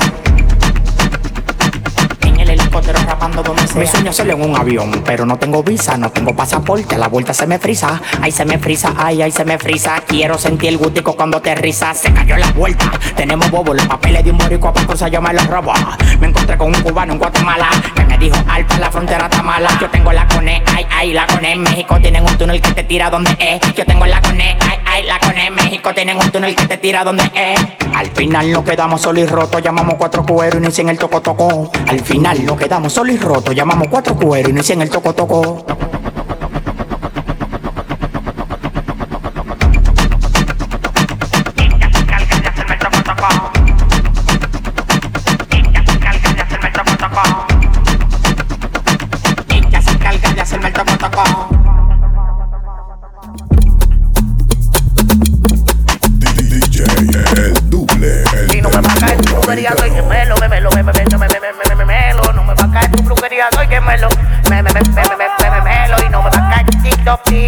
[3.24, 3.80] Rapando donde sea.
[3.80, 6.98] Mi sueño es en un avión, pero no tengo visa, no tengo pasaporte.
[6.98, 10.02] La vuelta se me frisa, ay se me frisa, ay ay se me frisa.
[10.06, 11.94] Quiero sentir el gustico cuando te risa.
[11.94, 15.34] Se cayó la vuelta, tenemos bobo, los papeles de un boricua para cosas yo me
[15.34, 15.74] los robo.
[16.20, 19.70] Me encontré con un cubano en Guatemala que me dijo Alpa, la frontera está mala.
[19.80, 21.54] Yo tengo la cone, ay ay la cone.
[21.54, 23.74] En México tienen un túnel que te tira donde es.
[23.74, 25.48] Yo tengo la cone, ay ay la cone.
[25.48, 27.60] En México tienen un túnel que te tira donde es.
[27.96, 31.72] Al final nos quedamos solo y rotos, llamamos cuatro cueros y inician el toco toco.
[31.88, 35.83] Al final nos quedamos solo y rotos, llamamos cuatro cueros y inician el toco toco.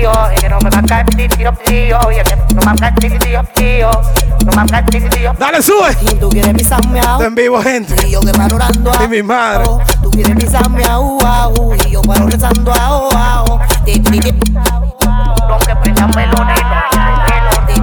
[0.06, 2.00] Tío, y que no me va a caer tío,
[2.54, 3.92] no me va a caer tiro tío,
[4.46, 5.34] no me va a caer tiro tío.
[5.40, 5.98] Dale, sube.
[6.02, 7.96] Y tú quieres Está en vivo, gente.
[8.08, 9.66] y yo que paro orando a Y mi madre.
[10.02, 10.54] Tú quieres
[11.00, 13.60] u, y yo paro rezando a o, a, o.
[13.86, 14.34] Ti, ti, ti.
[15.48, 16.86] Lo que prenda meloneta,
[17.68, 17.82] Ti,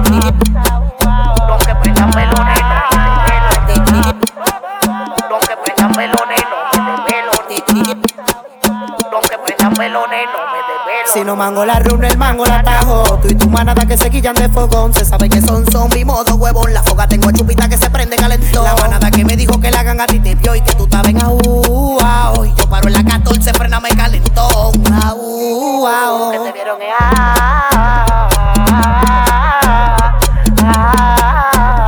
[11.13, 13.19] Si no mango la runa, el mango la tajo.
[13.21, 14.91] Tú y tu manada que se quillan de fogón.
[14.95, 16.73] Se sabe que son zombi modo huevón.
[16.73, 18.63] La foga tengo chupita que se prende calentón.
[18.63, 20.85] La manada que me dijo que la ganga a ti te vio y que tú
[20.85, 21.99] estabas en aú.
[22.45, 24.83] Y yo paro en la 14, frename calentón.
[25.03, 26.31] Aú, aú.
[26.31, 28.27] Que te vieron eh, ah,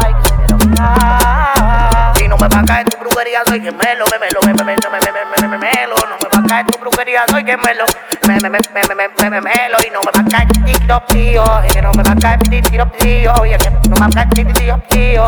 [0.04, 2.14] ay, que te vieron ah.
[2.24, 4.40] Y no me va a caer tu brujería, soy gemelo, me melo,
[4.92, 4.95] me
[6.96, 7.86] a tu brujería, soy gemelo,
[8.28, 9.78] me me me me me me me me melo.
[9.86, 12.40] Y no me va a caer tiro tío, y que no me va a caer
[12.40, 15.26] tiro tío, y que no me va a caer tiro tío,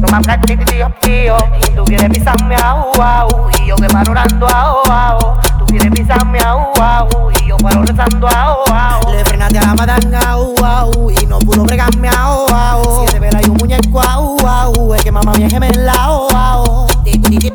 [0.00, 1.36] no me va a caer tiro tío.
[1.60, 5.40] Y tú quieres pisarme au au, y yo que paro orando au au.
[5.58, 9.12] Tú quieres pisarme au au, y yo paro rezando au au.
[9.12, 13.06] Le frenaste a la madanga, au, au, y no pudo bregarme, au, au.
[13.06, 16.86] Si te vela y un muñeco, au, au, es que mamá bien gemela, au, au.
[17.04, 17.52] Ti, ti,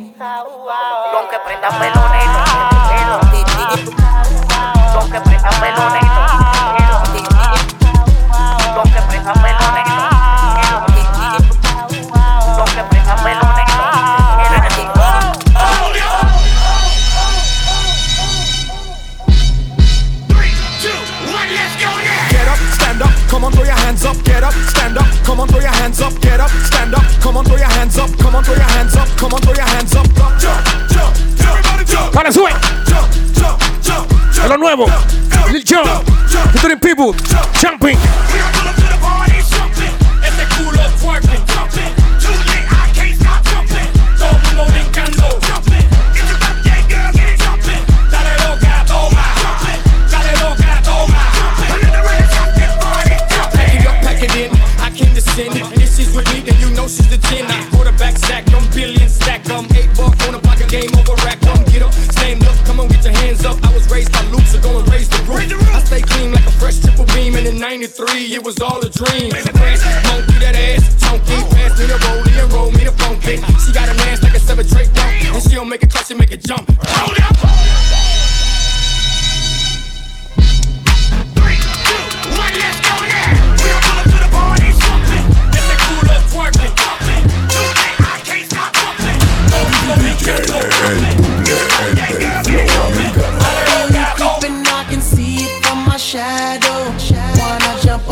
[28.02, 28.18] up.
[28.18, 29.08] Come on, throw your hands up.
[29.18, 30.06] Come on, throw your hands up.
[30.40, 31.16] Jump, jump, jump,
[31.48, 32.14] everybody jump.
[32.14, 32.52] Dale, sube.
[32.90, 34.12] Jump, jump, jump,
[34.44, 34.86] Es lo nuevo.
[35.52, 35.86] Lil Jon.
[36.52, 37.14] Featuring People.
[37.60, 37.98] Jumping.
[66.02, 69.30] Stay clean like a fresh triple beam, and in '93 it was all a dream.
[69.32, 73.38] Monkey that ass, chunky, pass me the rollie and roll me the funky.
[73.64, 76.08] She got an ass like a seven trait dunk, and she don't make it clutch,
[76.08, 76.70] she make it jump.
[76.82, 77.32] Hold up.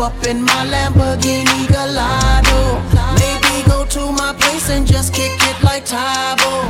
[0.00, 2.80] Up in my Lamborghini Gallardo.
[3.20, 6.64] Maybe go to my place and just kick it like Tybo.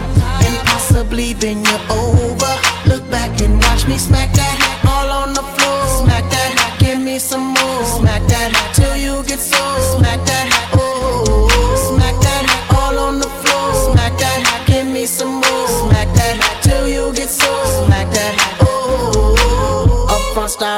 [0.44, 2.54] And possibly bend you over.
[2.86, 4.59] Look back and watch me smack that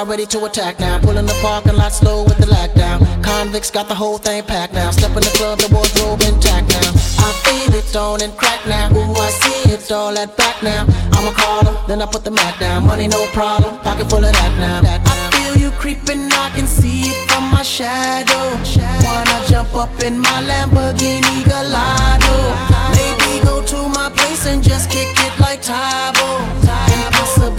[0.02, 0.98] Ready to attack now.
[0.98, 2.98] Pulling the parking lot slow with the lockdown.
[3.22, 4.90] Convicts got the whole thing packed now.
[4.90, 6.90] Step in the club, the wardrobe intact now.
[7.22, 8.90] I feel it on and crack now.
[8.92, 10.84] Ooh, I see it all at back now.
[11.12, 12.86] I'm a caller, then I put the mat down.
[12.86, 14.82] Money no problem, pocket full of that now.
[14.82, 18.44] that I feel you creeping, I can see it from my shadow.
[19.06, 22.36] Wanna jump up in my Lamborghini Gallardo?
[22.98, 26.11] Maybe go to my place and just kick it like Tybo.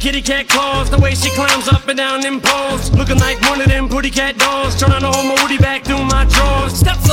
[0.00, 0.90] kitty cat claws.
[0.90, 2.90] The way she climbs up and down them poles.
[2.92, 4.78] Looking like one of them pretty cat dolls.
[4.78, 6.72] Trying to hold my woody back through my drawers.
[6.72, 7.09] Steps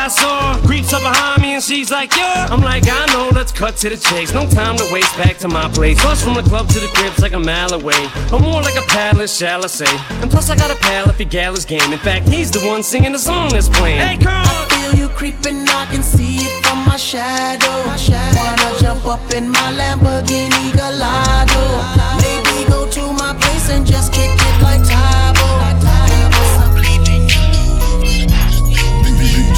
[0.00, 0.56] I saw.
[0.66, 2.48] Creeps up behind me and she's like, yeah.
[2.50, 4.32] I'm like, I know, let's cut to the chase.
[4.32, 6.02] No time to waste back to my place.
[6.02, 8.02] Bus from the club to the crib's like a mile away.
[8.32, 9.92] Or more like a palace, shall I say.
[10.22, 11.92] And plus, I got a pal if he gal is game.
[11.92, 14.00] In fact, he's the one singing the song that's playing.
[14.00, 14.32] Hey, girl!
[14.32, 18.40] I feel you creeping I can see it from my shadow My shadow.
[18.40, 21.62] wanna jump up in my Lamborghini Gallardo
[22.24, 25.29] maybe go to my place and just kick it like Tybo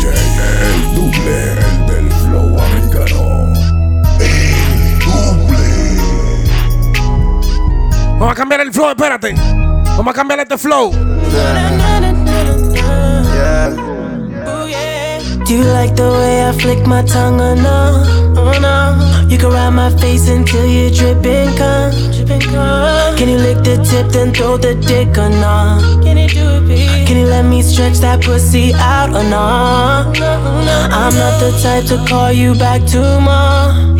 [0.02, 3.52] DJ El Duble, el del flow americano.
[4.18, 5.62] El Duble.
[8.18, 9.34] Vamos a cambiar el flow, espérate.
[9.34, 10.90] Vamos a cambiar este flow.
[15.52, 18.02] Do you like the way I flick my tongue or no?
[18.38, 19.28] Oh no.
[19.28, 21.92] You can ride my face until you're dripping cum.
[23.18, 26.00] Can you lick the tip then throw the dick or no?
[26.02, 27.06] Can you do it, babe?
[27.06, 29.44] Can you let me stretch that pussy out or no?
[30.98, 33.98] I'm not the type to call you back tomorrow.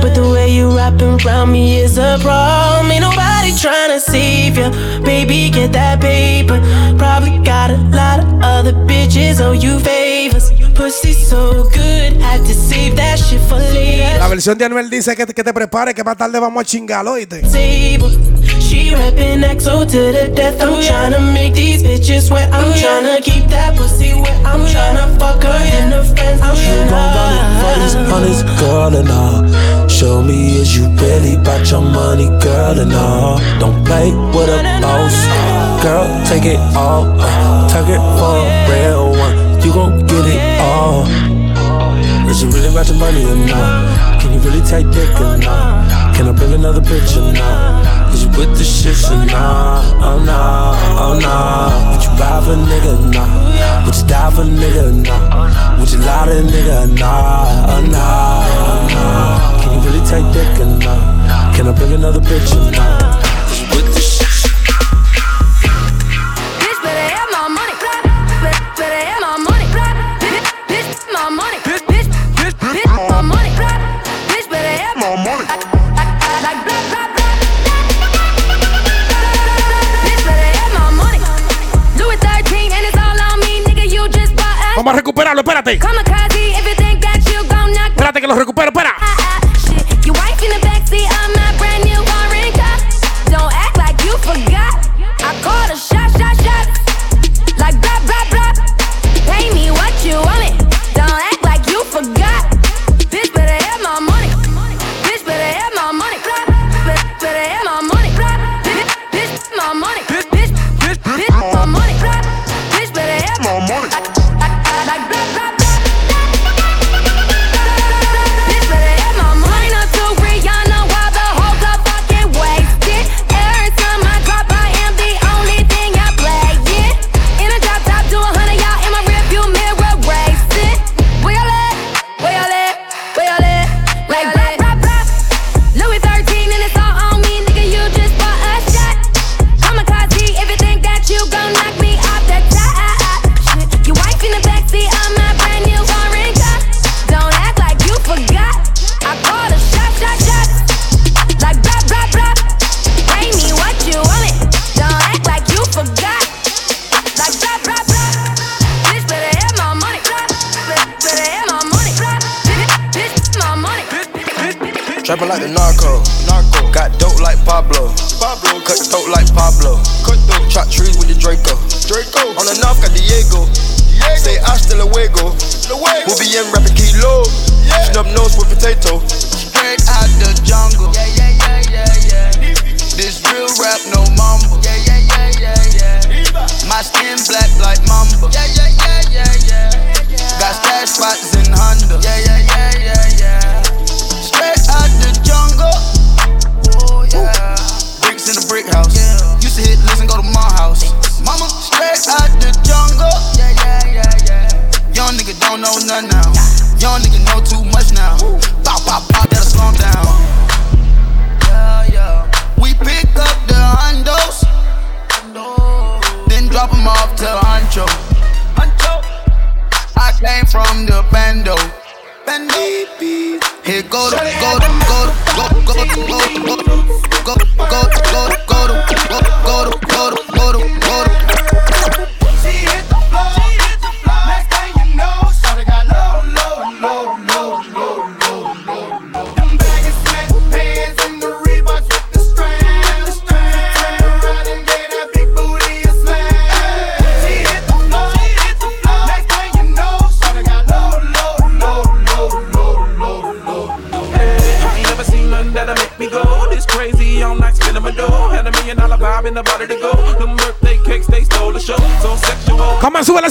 [0.00, 2.90] But the way you wrapping around me is a problem.
[2.90, 4.70] Ain't nobody trying to save you.
[5.04, 6.58] Baby, get that paper.
[6.96, 9.99] Probably got a lot of other bitches owe you favors.
[14.18, 17.12] La versión de Anuel dice que, que te prepare, que más tarde vamos a chingarlo,
[17.12, 17.42] ¿oíste?
[17.42, 18.18] Table.
[18.60, 20.60] She rapping XO to the death.
[20.60, 22.52] I'm tryna make these bitches wet.
[22.52, 24.34] I'm tryna keep that pussy wet.
[24.44, 26.40] I'm tryna fuck her and her friends.
[26.42, 26.90] I'm You it
[27.60, 29.88] for this honest girl and all.
[29.88, 33.38] Show me is you really about your money, girl and all.
[33.58, 35.16] Don't play with a boss,
[35.82, 36.06] girl.
[36.26, 39.49] Take it all, uh, take it for a real one.
[39.64, 41.06] You gon' get it all.
[42.28, 44.20] Is it really about your money or not?
[44.20, 46.14] Can you really take dick or not?
[46.16, 48.12] Can I bring another bitch or not?
[48.14, 49.84] Is you with the shit or not?
[50.00, 51.36] Oh no, oh no.
[51.92, 53.12] Would you buy for a nigga?
[53.12, 53.84] Nah.
[53.86, 55.06] Would you die for a nigga?
[55.06, 55.78] Nah.
[55.78, 56.76] Would you lie to a nigga?
[56.82, 58.06] Oh, nah, oh no,
[58.66, 59.62] oh no.
[59.62, 61.56] Can you really take dick or not?
[61.56, 63.39] Can I bring another bitch or not?
[87.30, 89.29] You gon' knock Espérate que lo recupero, espera.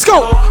[0.09, 0.48] Go.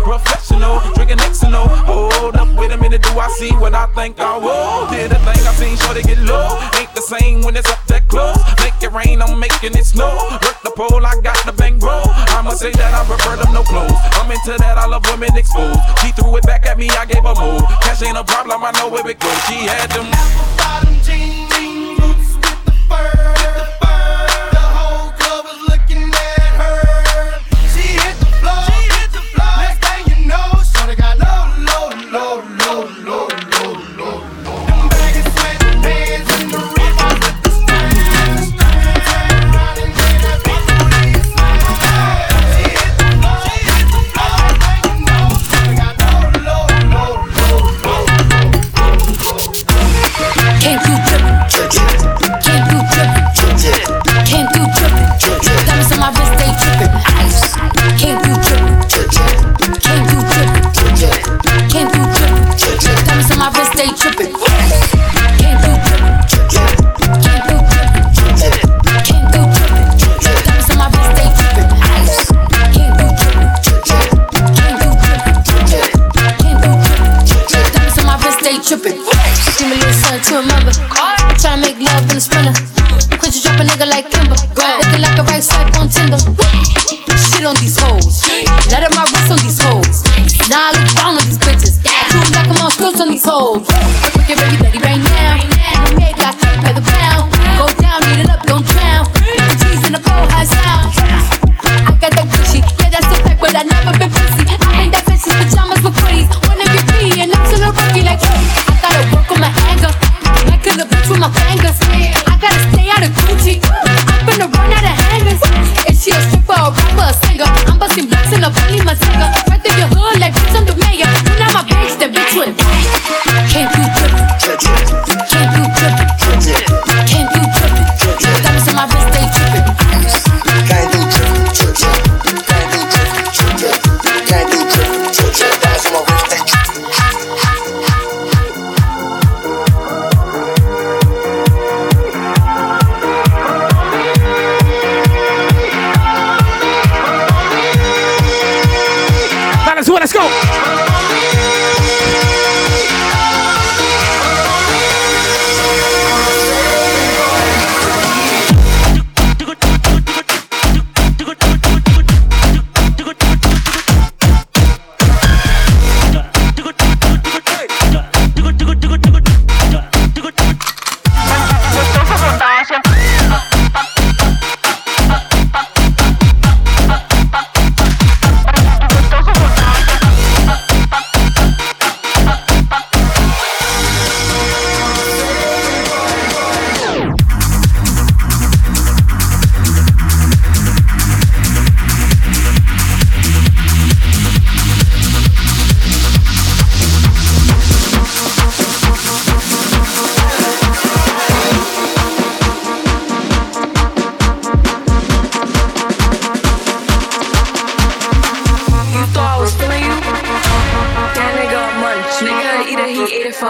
[93.29, 93.67] toes.
[93.69, 94.58] I think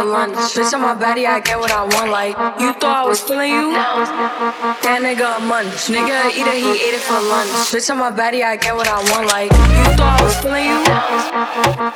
[0.09, 0.37] lunch.
[0.57, 2.11] Bitch on my body, I get what I want.
[2.11, 3.73] Like, you thought I was feeling you?
[3.73, 5.93] That nigga a munch.
[5.93, 7.53] Nigga it, he ate it for lunch.
[7.71, 9.29] Bitch on my body, I get what I want.
[9.29, 10.79] Like, you thought I was feeling you?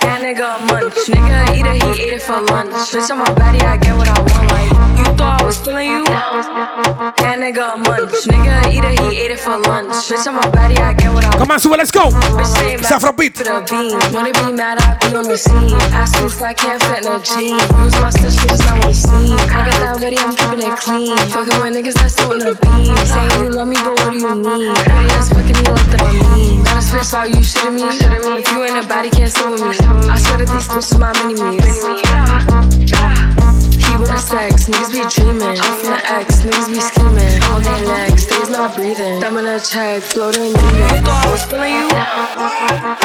[0.05, 0.95] That nigga a munch.
[1.09, 2.73] Nigga it, he ate it for lunch.
[2.93, 4.42] Bitch on my body, I get what I want.
[5.23, 6.03] Thought I was feeling you?
[6.03, 8.27] That nigga a munch.
[8.27, 10.11] Nigga eat it, he ate it for lunch.
[10.11, 11.39] Bitch on my body, I get what I want.
[11.39, 12.11] Come on, sube, let's go.
[12.11, 13.39] It's Afrobeat.
[13.39, 13.95] To the beam.
[14.11, 15.79] Wanna be mad, I be on the scene.
[15.95, 17.55] Ask me if I can't fit no jeans.
[17.55, 19.39] Use my stitch, niggas not what seen.
[19.39, 21.15] I got that ready, I'm keeping it clean.
[21.31, 22.91] Fucking with niggas that's on the beam.
[23.07, 24.75] Saying you love me, but what do you mean?
[24.75, 26.67] Dirty ass fucking me like that I mean.
[26.67, 27.87] Gotta spit all you shitting me.
[28.43, 29.71] If you ain't a body, can't sit with me.
[30.11, 31.63] I swear that these bitches my mini me's.
[33.39, 33.42] He
[34.03, 35.59] with the sex, niggas be dreaming.
[35.59, 37.43] I'm from the X, niggas be scheming.
[37.45, 39.21] All day legs, days not breathing.
[39.21, 41.05] Thumb in a check, floating in it.
[41.05, 41.89] Thought I was feeling you?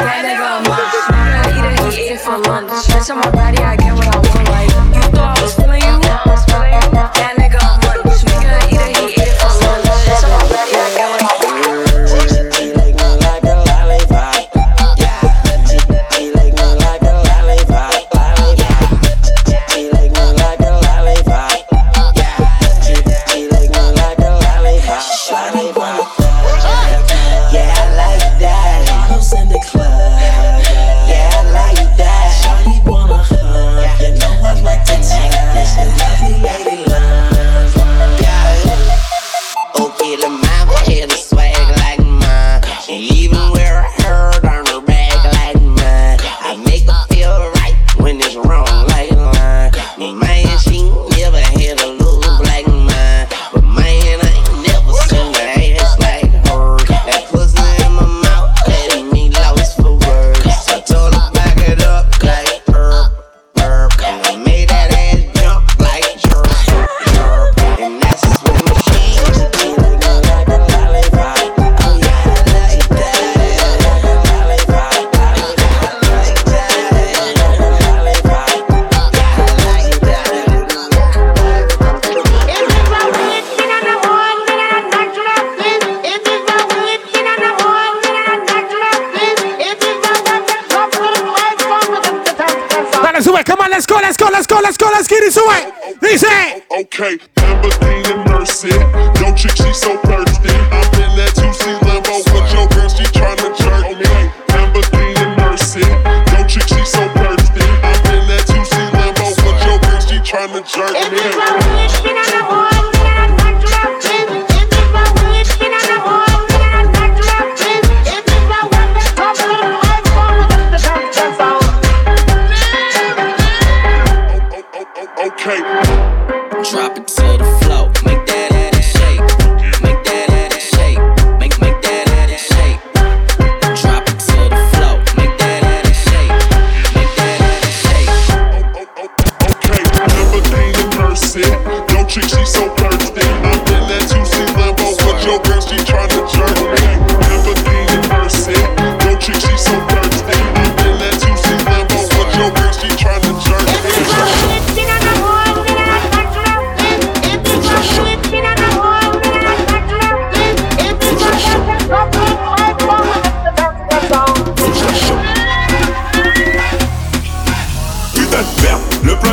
[0.02, 0.94] That nigga a munch.
[1.34, 2.70] Nigga eat it, he ate it for lunch.
[2.90, 4.37] Bitch on my body, I get what I want.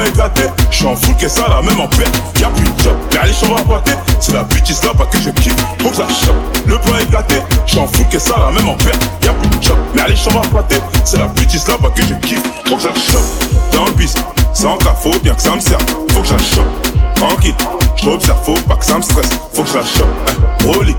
[0.05, 0.43] Est gâté.
[0.71, 2.15] J'suis en full que ça la même en perte.
[2.39, 3.91] Y'a plus de job, mais allez, chambres à pâté.
[4.19, 5.55] C'est la bêtise là-bas que je kiffe.
[5.81, 6.07] Faut que ça.
[6.65, 7.35] Le plan est gâté.
[7.65, 9.01] J'suis en full que ça la même en perte.
[9.23, 10.75] Y'a plus de job, mais allez, chambres à pâté.
[11.03, 12.43] C'est la bêtise là-bas que je kiffe.
[12.67, 13.71] Faut que ça chope.
[13.71, 14.13] Dans le bis,
[14.53, 15.85] sans cas, faut bien que ça me serve.
[16.13, 17.15] Faut que ça chope.
[17.15, 17.55] Tranquille,
[18.01, 19.29] j'observe, faut pas que ça me stresse.
[19.53, 19.77] Faut que.
[19.77, 20.65] Hein.
[20.65, 20.95] Rolly,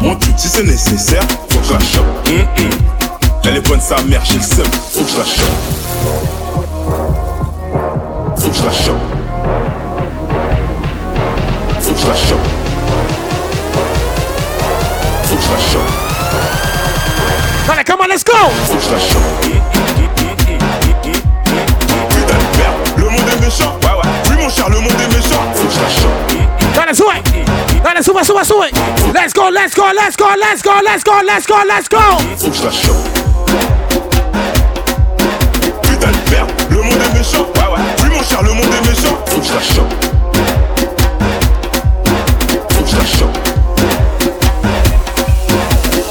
[0.00, 1.22] mon truc si c'est nécessaire.
[1.50, 2.28] Faut que ça chope.
[2.28, 2.70] Hum, hum.
[3.44, 4.66] Elle est bonne sa mère, j'ai le seum.
[4.92, 6.39] Faut que je la.
[8.40, 8.96] Faut que je la chope.
[11.80, 12.38] Faut que je la chope.
[15.24, 15.90] Faut que je la chope.
[17.66, 18.32] Dale, come on, let's go.
[18.64, 19.22] Faut que je la chope.
[22.08, 23.74] Putain de merde, le monde est méchant.
[23.82, 24.08] Ouais, ouais.
[24.30, 25.44] Oui, mon cher, le monde est méchant.
[25.54, 26.18] Faut que je la chope.
[26.74, 27.20] Dale, sube.
[27.84, 28.68] Dale, sube, sube, sube.
[29.14, 31.98] Let's go, let's go, let's go, let's go, let's go, let's go, let's go.
[32.38, 33.20] Faut que je la chope.
[38.40, 39.18] Cher, le monde est méchant.
[39.26, 39.94] Faut que je la chope.
[42.70, 43.38] Faut que je la chope.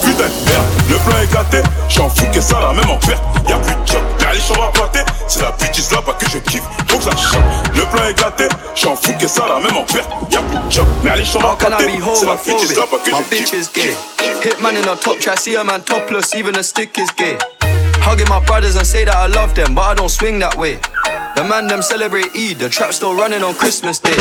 [0.01, 1.69] Putain de merde, le plan est gâté.
[1.89, 3.23] J'en fous que ça la même en perte.
[3.47, 4.99] Y'a plus de job, y'a les chambres à pâté.
[5.27, 6.63] C'est la bêtise là-bas que je kiffe.
[6.87, 7.75] Faut que ça chope.
[7.75, 8.45] Le plan est gâté.
[8.75, 10.09] J'en fous que ça la même en perte.
[10.31, 12.51] Y'a plus de job, mais allez, j'en How can I be C'est la là, pas
[12.51, 13.03] homophobic?
[13.03, 13.53] que My je bitch kiffe.
[13.53, 13.95] is gay.
[14.43, 17.37] Hitman in a top try, see a man topless, even a stick is gay.
[18.01, 20.79] Hugging my brothers and say that I love them, but I don't swing that way.
[21.35, 24.17] The man them celebrate Eid, the trap still running on Christmas Day.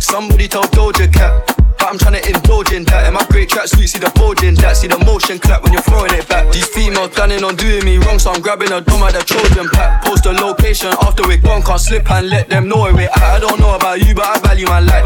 [0.00, 1.56] Somebody told Doja Cat.
[1.78, 3.06] But I'm trying to indulge in that.
[3.06, 4.76] In my great track suit, see the bulge in that.
[4.76, 6.52] See the motion clap when you're throwing it back.
[6.52, 9.68] These females planning on doing me wrong, so I'm grabbing a dome at the Trojan
[9.70, 10.04] pack.
[10.04, 12.96] Post a location after we're gone, can't slip and let them know it.
[12.96, 15.04] I, I don't know about you, but I value my life.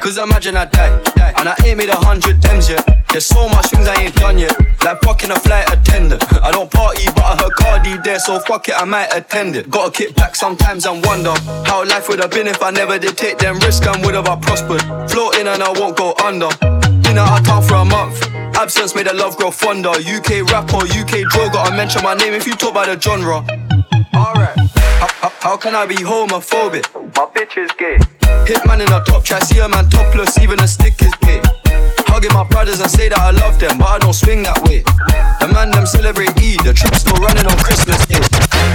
[0.00, 0.88] Cause imagine I die,
[1.36, 2.86] and I ain't made a hundred M's yet.
[3.10, 4.54] There's so much things I ain't done yet.
[4.84, 5.68] Like fucking a flight
[7.82, 9.70] I there, so fuck it, I might attend it.
[9.70, 11.32] Gotta kick back sometimes and wonder
[11.64, 14.28] how life would have been if I never did take them risks and would have
[14.28, 14.82] I prospered.
[15.10, 16.48] Floating and I won't go under.
[17.02, 18.22] Been out of town for a month.
[18.56, 19.90] Absence made the love grow fonder.
[19.90, 21.64] UK rapper, UK droga.
[21.64, 23.44] I mention my name if you talk about the genre.
[24.14, 24.56] Alright.
[25.00, 26.84] How, how, how can I be homophobic?
[27.16, 27.96] My bitch is gay.
[28.44, 31.40] Hitman in a top try, see a man topless, even a stick is gay.
[32.10, 34.82] Hugging my brothers and say that I love them, but I don't swing that way.
[35.40, 38.20] The man them celebrate Eid, the trip still running on Christmas Day.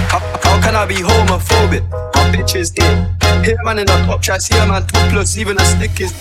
[0.08, 1.84] How, how can I be homophobic?
[2.16, 3.06] My bitch is gay.
[3.44, 6.12] Hitman in a top try, see a man topless, even a stick is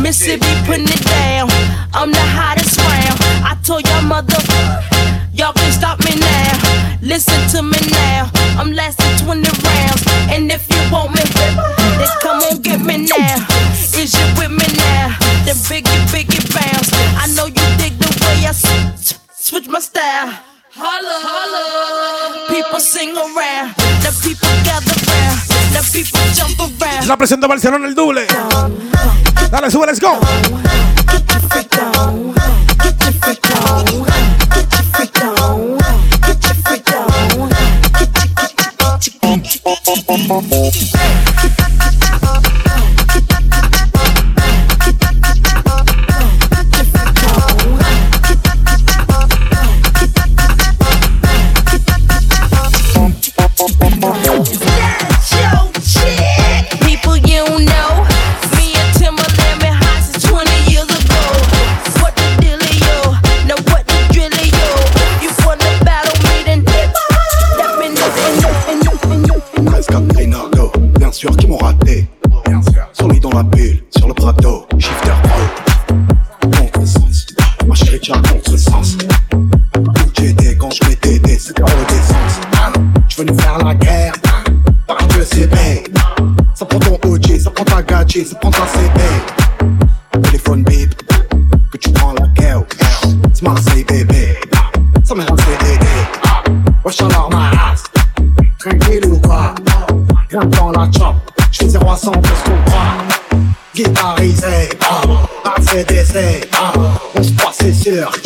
[0.00, 0.62] Mississippi gay.
[0.66, 1.48] putting it down.
[1.94, 3.18] I'm the hottest round.
[3.44, 4.40] I told y'all mother,
[5.32, 6.52] y'all can stop me now.
[7.02, 8.30] Listen to me now.
[8.58, 10.02] I'm lasting 20 rounds.
[10.30, 11.22] And if you want me,
[11.98, 13.36] then come on get me now.
[13.96, 15.16] Is you with me now?
[15.44, 16.90] Then biggie, biggie bounce.
[17.16, 20.30] I know you dig the way I s- switch my style.
[20.74, 22.48] Holla, holla.
[22.48, 23.74] People sing around.
[24.04, 25.38] The people gather round.
[25.74, 27.06] The people jump around.
[27.08, 28.26] La presión de Barcelona, el doble.
[29.50, 30.18] Dale, sube, let's go
[35.08, 35.78] freak on.
[36.22, 37.48] Get your freak on.
[37.48, 39.78] Get your, get your, get your, get your,
[40.98, 42.27] get your.
[71.18, 72.06] Sûr qu'ils m'ont raté.
[73.10, 76.50] Mis dans la bulle, sur le plateau, shifter pro.
[76.50, 77.26] Contresens,
[77.66, 78.94] ma chérie, tu as contresens.
[78.94, 78.97] Où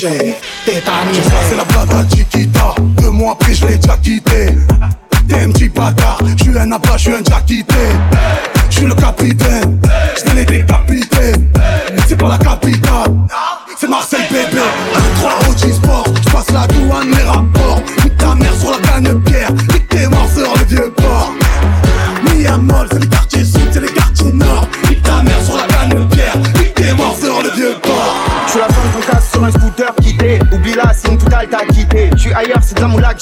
[0.03, 0.35] que j'ai
[0.65, 4.47] tétanisé C'est la blada Chiquita, deux mois après je l'ai déjà quitté.
[5.29, 7.23] T'es un petit bâtard, je suis un abat, je suis un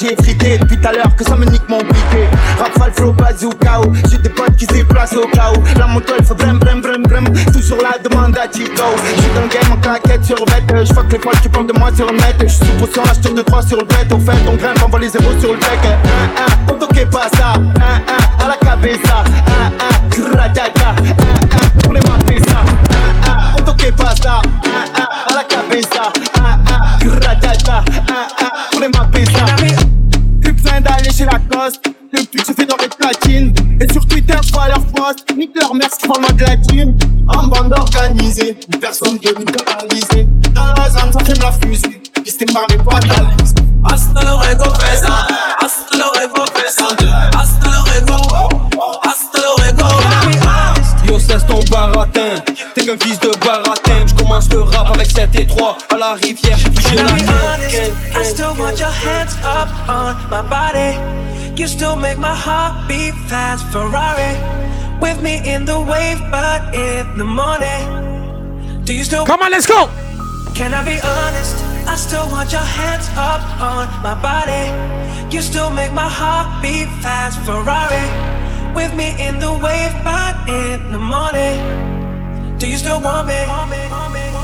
[0.01, 2.29] j'ai frité Depuis tout à l'heure que ça me nique mon briquet
[2.59, 3.81] Rafale flow bazooka.
[4.11, 5.79] J'ai des potes qui se déplacent au où.
[5.79, 9.23] La moto elle fait brem brem brem brem Tout sur la demande à Chico Je
[9.23, 11.79] suis dans le game en claquette sur le bête fuck les folles qui parlent de
[11.79, 12.37] moi sur le net.
[12.41, 14.89] Je suis sous potion acheteur de 3 sur le bête Au fait on grimpe on
[14.89, 15.85] voit les zéros sur le deck.
[15.85, 17.55] Un un, on toque pas ça.
[17.55, 19.25] Un un, à la cabeza
[37.29, 42.45] En bande organisée Personne de nous paralyser Dans la zone ça fume la fusée Pisté
[42.47, 43.01] par les poids
[43.83, 45.27] Hasta luego, pesa.
[45.59, 46.85] Hasta luego, pesa.
[47.35, 48.17] Hasta luego.
[49.03, 49.89] Hasta luego.
[51.07, 52.43] Yo cesse ton baratin
[52.75, 56.13] T'es qu'un fils de baratin Je commence le rap avec 7 et 3 À la
[56.15, 58.21] rivière j'ai touché la?
[58.21, 60.99] I still want your hands up on my body.
[61.61, 63.67] You still make my heart beat fast.
[63.71, 64.33] Ferrari
[64.99, 67.85] with me in the wave, but in the morning.
[68.85, 69.27] Do you still?
[69.27, 69.91] Come on, let's go.
[70.55, 71.55] Can I be honest?
[71.87, 74.73] I still want your hands up on my body.
[75.31, 77.39] You still make my heart beat fast.
[77.45, 78.09] Ferrari
[78.75, 82.57] with me in the wave, but in the morning.
[82.57, 83.35] Do you still want me?
[83.35, 84.40] Say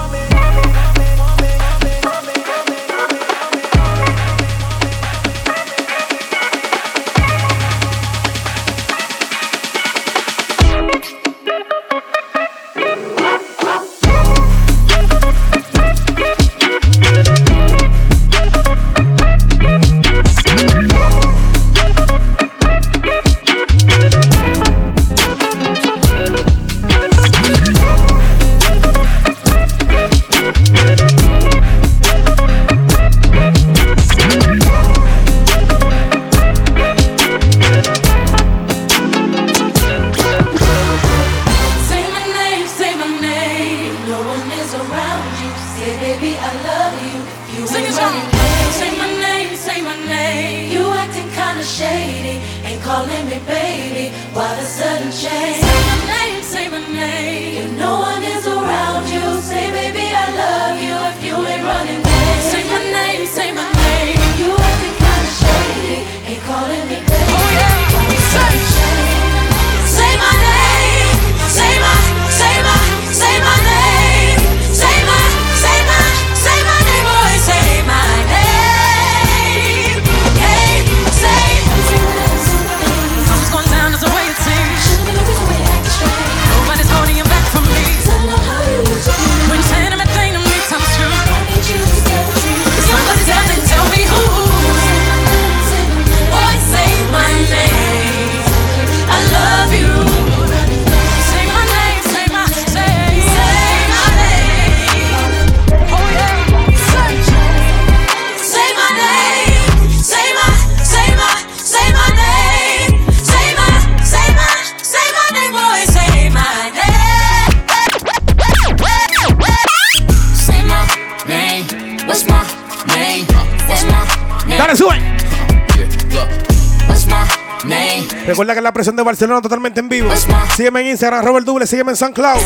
[128.94, 130.10] De Barcelona totalmente en vivo.
[130.56, 132.38] Sígueme en Instagram, arroba el doble, sígueme en SoundCloud.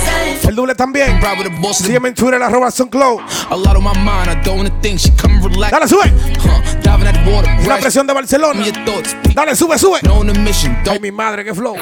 [0.49, 1.21] El doble también.
[1.85, 3.21] Sígueme en Twitter, arroba SoundCloud.
[5.71, 6.11] Dale, sube.
[7.65, 7.81] Brush.
[7.83, 8.65] presión de Barcelona.
[9.35, 9.99] Dale, sube, sube.
[10.91, 11.77] Ay, mi madre, qué flow.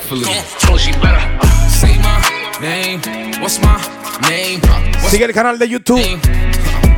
[5.08, 6.00] Sigue el canal de YouTube.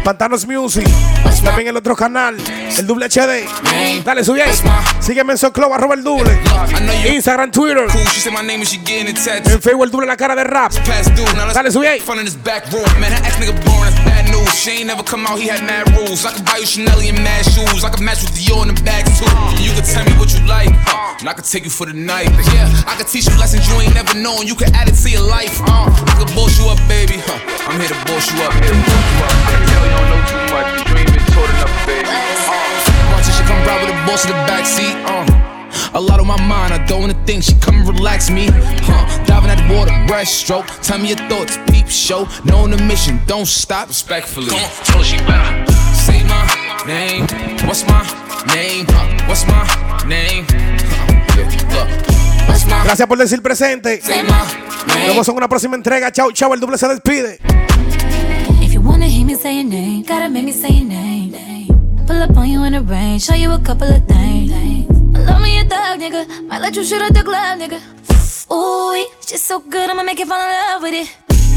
[0.05, 0.87] Pantanos Music.
[1.45, 2.37] También el otro canal,
[2.77, 3.47] el doble HD.
[4.05, 4.51] Dale, sube ahí.
[5.01, 6.39] Sígueme en SoundCloud, arroba el doble.
[7.15, 7.87] Instagram, Twitter.
[9.51, 10.73] En Facebook, el doble la cara de rap.
[11.55, 12.01] Dale, sube ahí.
[14.51, 14.59] Fun in this back room.
[14.59, 14.59] Man, that ex nigga boring, that's bad news.
[14.59, 16.25] She ain't never come out, he had mad rules.
[16.25, 17.85] I could buy you Chanel and mad shoes.
[17.85, 19.29] I could match with Dior in the bag too.
[19.63, 21.17] You could tell me what you like, huh?
[21.21, 22.31] and I could take you for the night.
[22.55, 24.47] Yeah, I could teach you lessons you ain't never known.
[24.47, 25.89] You could add it to your life, uh.
[25.91, 27.21] I could boss you up, baby.
[27.21, 27.39] Huh?
[27.69, 28.53] I'm here to boss you up.
[28.53, 29.35] Boss.
[29.71, 30.69] Tell you don't know too much.
[30.89, 32.09] You ain't been taught enough, baby.
[32.09, 33.15] Uh.
[33.15, 35.40] Watch it, she come ride with the boss in the backseat, uh.
[35.95, 37.45] A lot on my mind, I don't wanna think.
[37.45, 39.25] She come relax me, huh?
[39.25, 40.67] Diving at the water, breaststroke.
[40.83, 42.29] Tell me your thoughts, peep show.
[42.45, 43.89] Knowing the mission, don't stop.
[43.89, 45.71] Respectfully, come on, tell her she better
[46.11, 46.43] say my
[46.87, 47.27] name.
[47.67, 48.03] What's my
[48.55, 48.87] name?
[48.89, 49.29] Huh?
[49.29, 49.63] What's my
[50.07, 50.47] name?
[50.49, 51.37] Huh?
[51.37, 51.89] Yeah, look.
[52.49, 54.01] What's my Gracias por decir presente.
[55.07, 56.11] Luego son una próxima entrega.
[56.11, 56.55] Chao, chao.
[56.55, 57.39] El doble se despide.
[58.61, 61.35] If you wanna hear me say your name, gotta make me say your name.
[62.07, 65.00] Pull up on you in the rain, show you a couple of things.
[65.13, 66.47] Love me a thug, nigga.
[66.47, 67.81] Might let you shoot at the club, nigga.
[68.53, 71.09] Ooh, it's just so good, I'ma make you fall in love with it.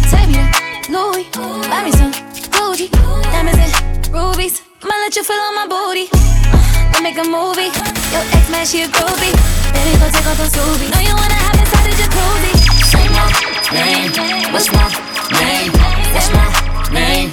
[0.10, 1.26] Take me to Louis,
[1.70, 2.12] buy me some
[2.54, 2.90] Gucci,
[3.32, 4.62] diamonds and rubies.
[4.84, 6.08] Might let you feel on my booty.
[6.94, 7.72] We make a movie.
[8.14, 9.34] Your ex man, she a groupie.
[9.74, 10.92] Baby, go take off those rubies.
[10.92, 12.54] Know you wanna have inside the jacuzzi.
[12.90, 13.26] Say my
[13.74, 14.12] name.
[14.54, 14.86] What's my
[15.42, 15.72] name?
[16.14, 16.46] What's my
[16.94, 17.30] name?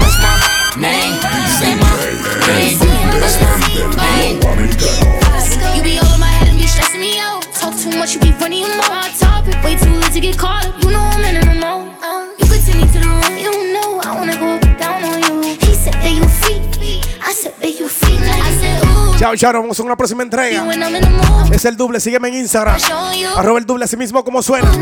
[0.00, 0.32] What's my
[0.80, 1.14] name?
[1.58, 1.90] Say my
[2.80, 2.89] name.
[5.76, 7.42] You be my head and be stressing me out.
[7.54, 8.32] Talk too much, you be
[9.64, 10.82] way too late to get caught up.
[10.82, 11.62] You know I'm in.
[12.02, 13.10] Uh, you could take me to the
[13.40, 15.42] you know I wanna go down on you.
[15.42, 16.62] He said that you freak,
[17.22, 17.86] I said you.
[17.86, 18.89] I said
[19.20, 19.52] Chao, chao.
[19.52, 20.64] Nos vemos en una próxima entrega.
[21.52, 22.00] Es el doble.
[22.00, 22.80] Sígueme en Instagram.
[23.36, 24.72] Arroba el doble así mismo como suena.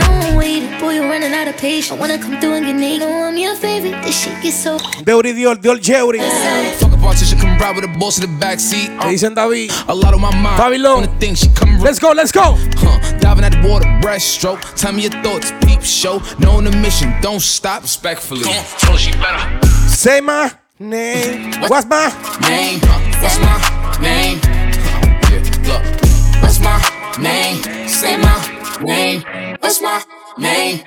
[4.53, 4.77] So.
[5.05, 5.81] Deuri Dior, Dior
[8.39, 9.01] backseat.
[9.01, 9.73] Te dicen David.
[9.89, 10.57] A lot on my mind.
[10.57, 11.09] Babylon.
[11.83, 12.57] Let's go, let's go.
[13.19, 14.61] Diving at the water, breaststroke.
[14.77, 16.23] Tell me your thoughts, peep show.
[16.39, 17.83] Knowing the mission, don't stop.
[17.83, 18.43] Respectfully.
[18.45, 18.55] Come
[20.81, 21.53] name?
[21.69, 22.07] What's my
[22.49, 22.81] name?
[23.21, 24.39] What's my name?
[25.29, 26.43] Yeah, look.
[26.43, 26.79] What's my
[27.21, 27.89] name?
[27.89, 29.23] Say my name.
[29.61, 30.03] What's my
[30.39, 30.81] name?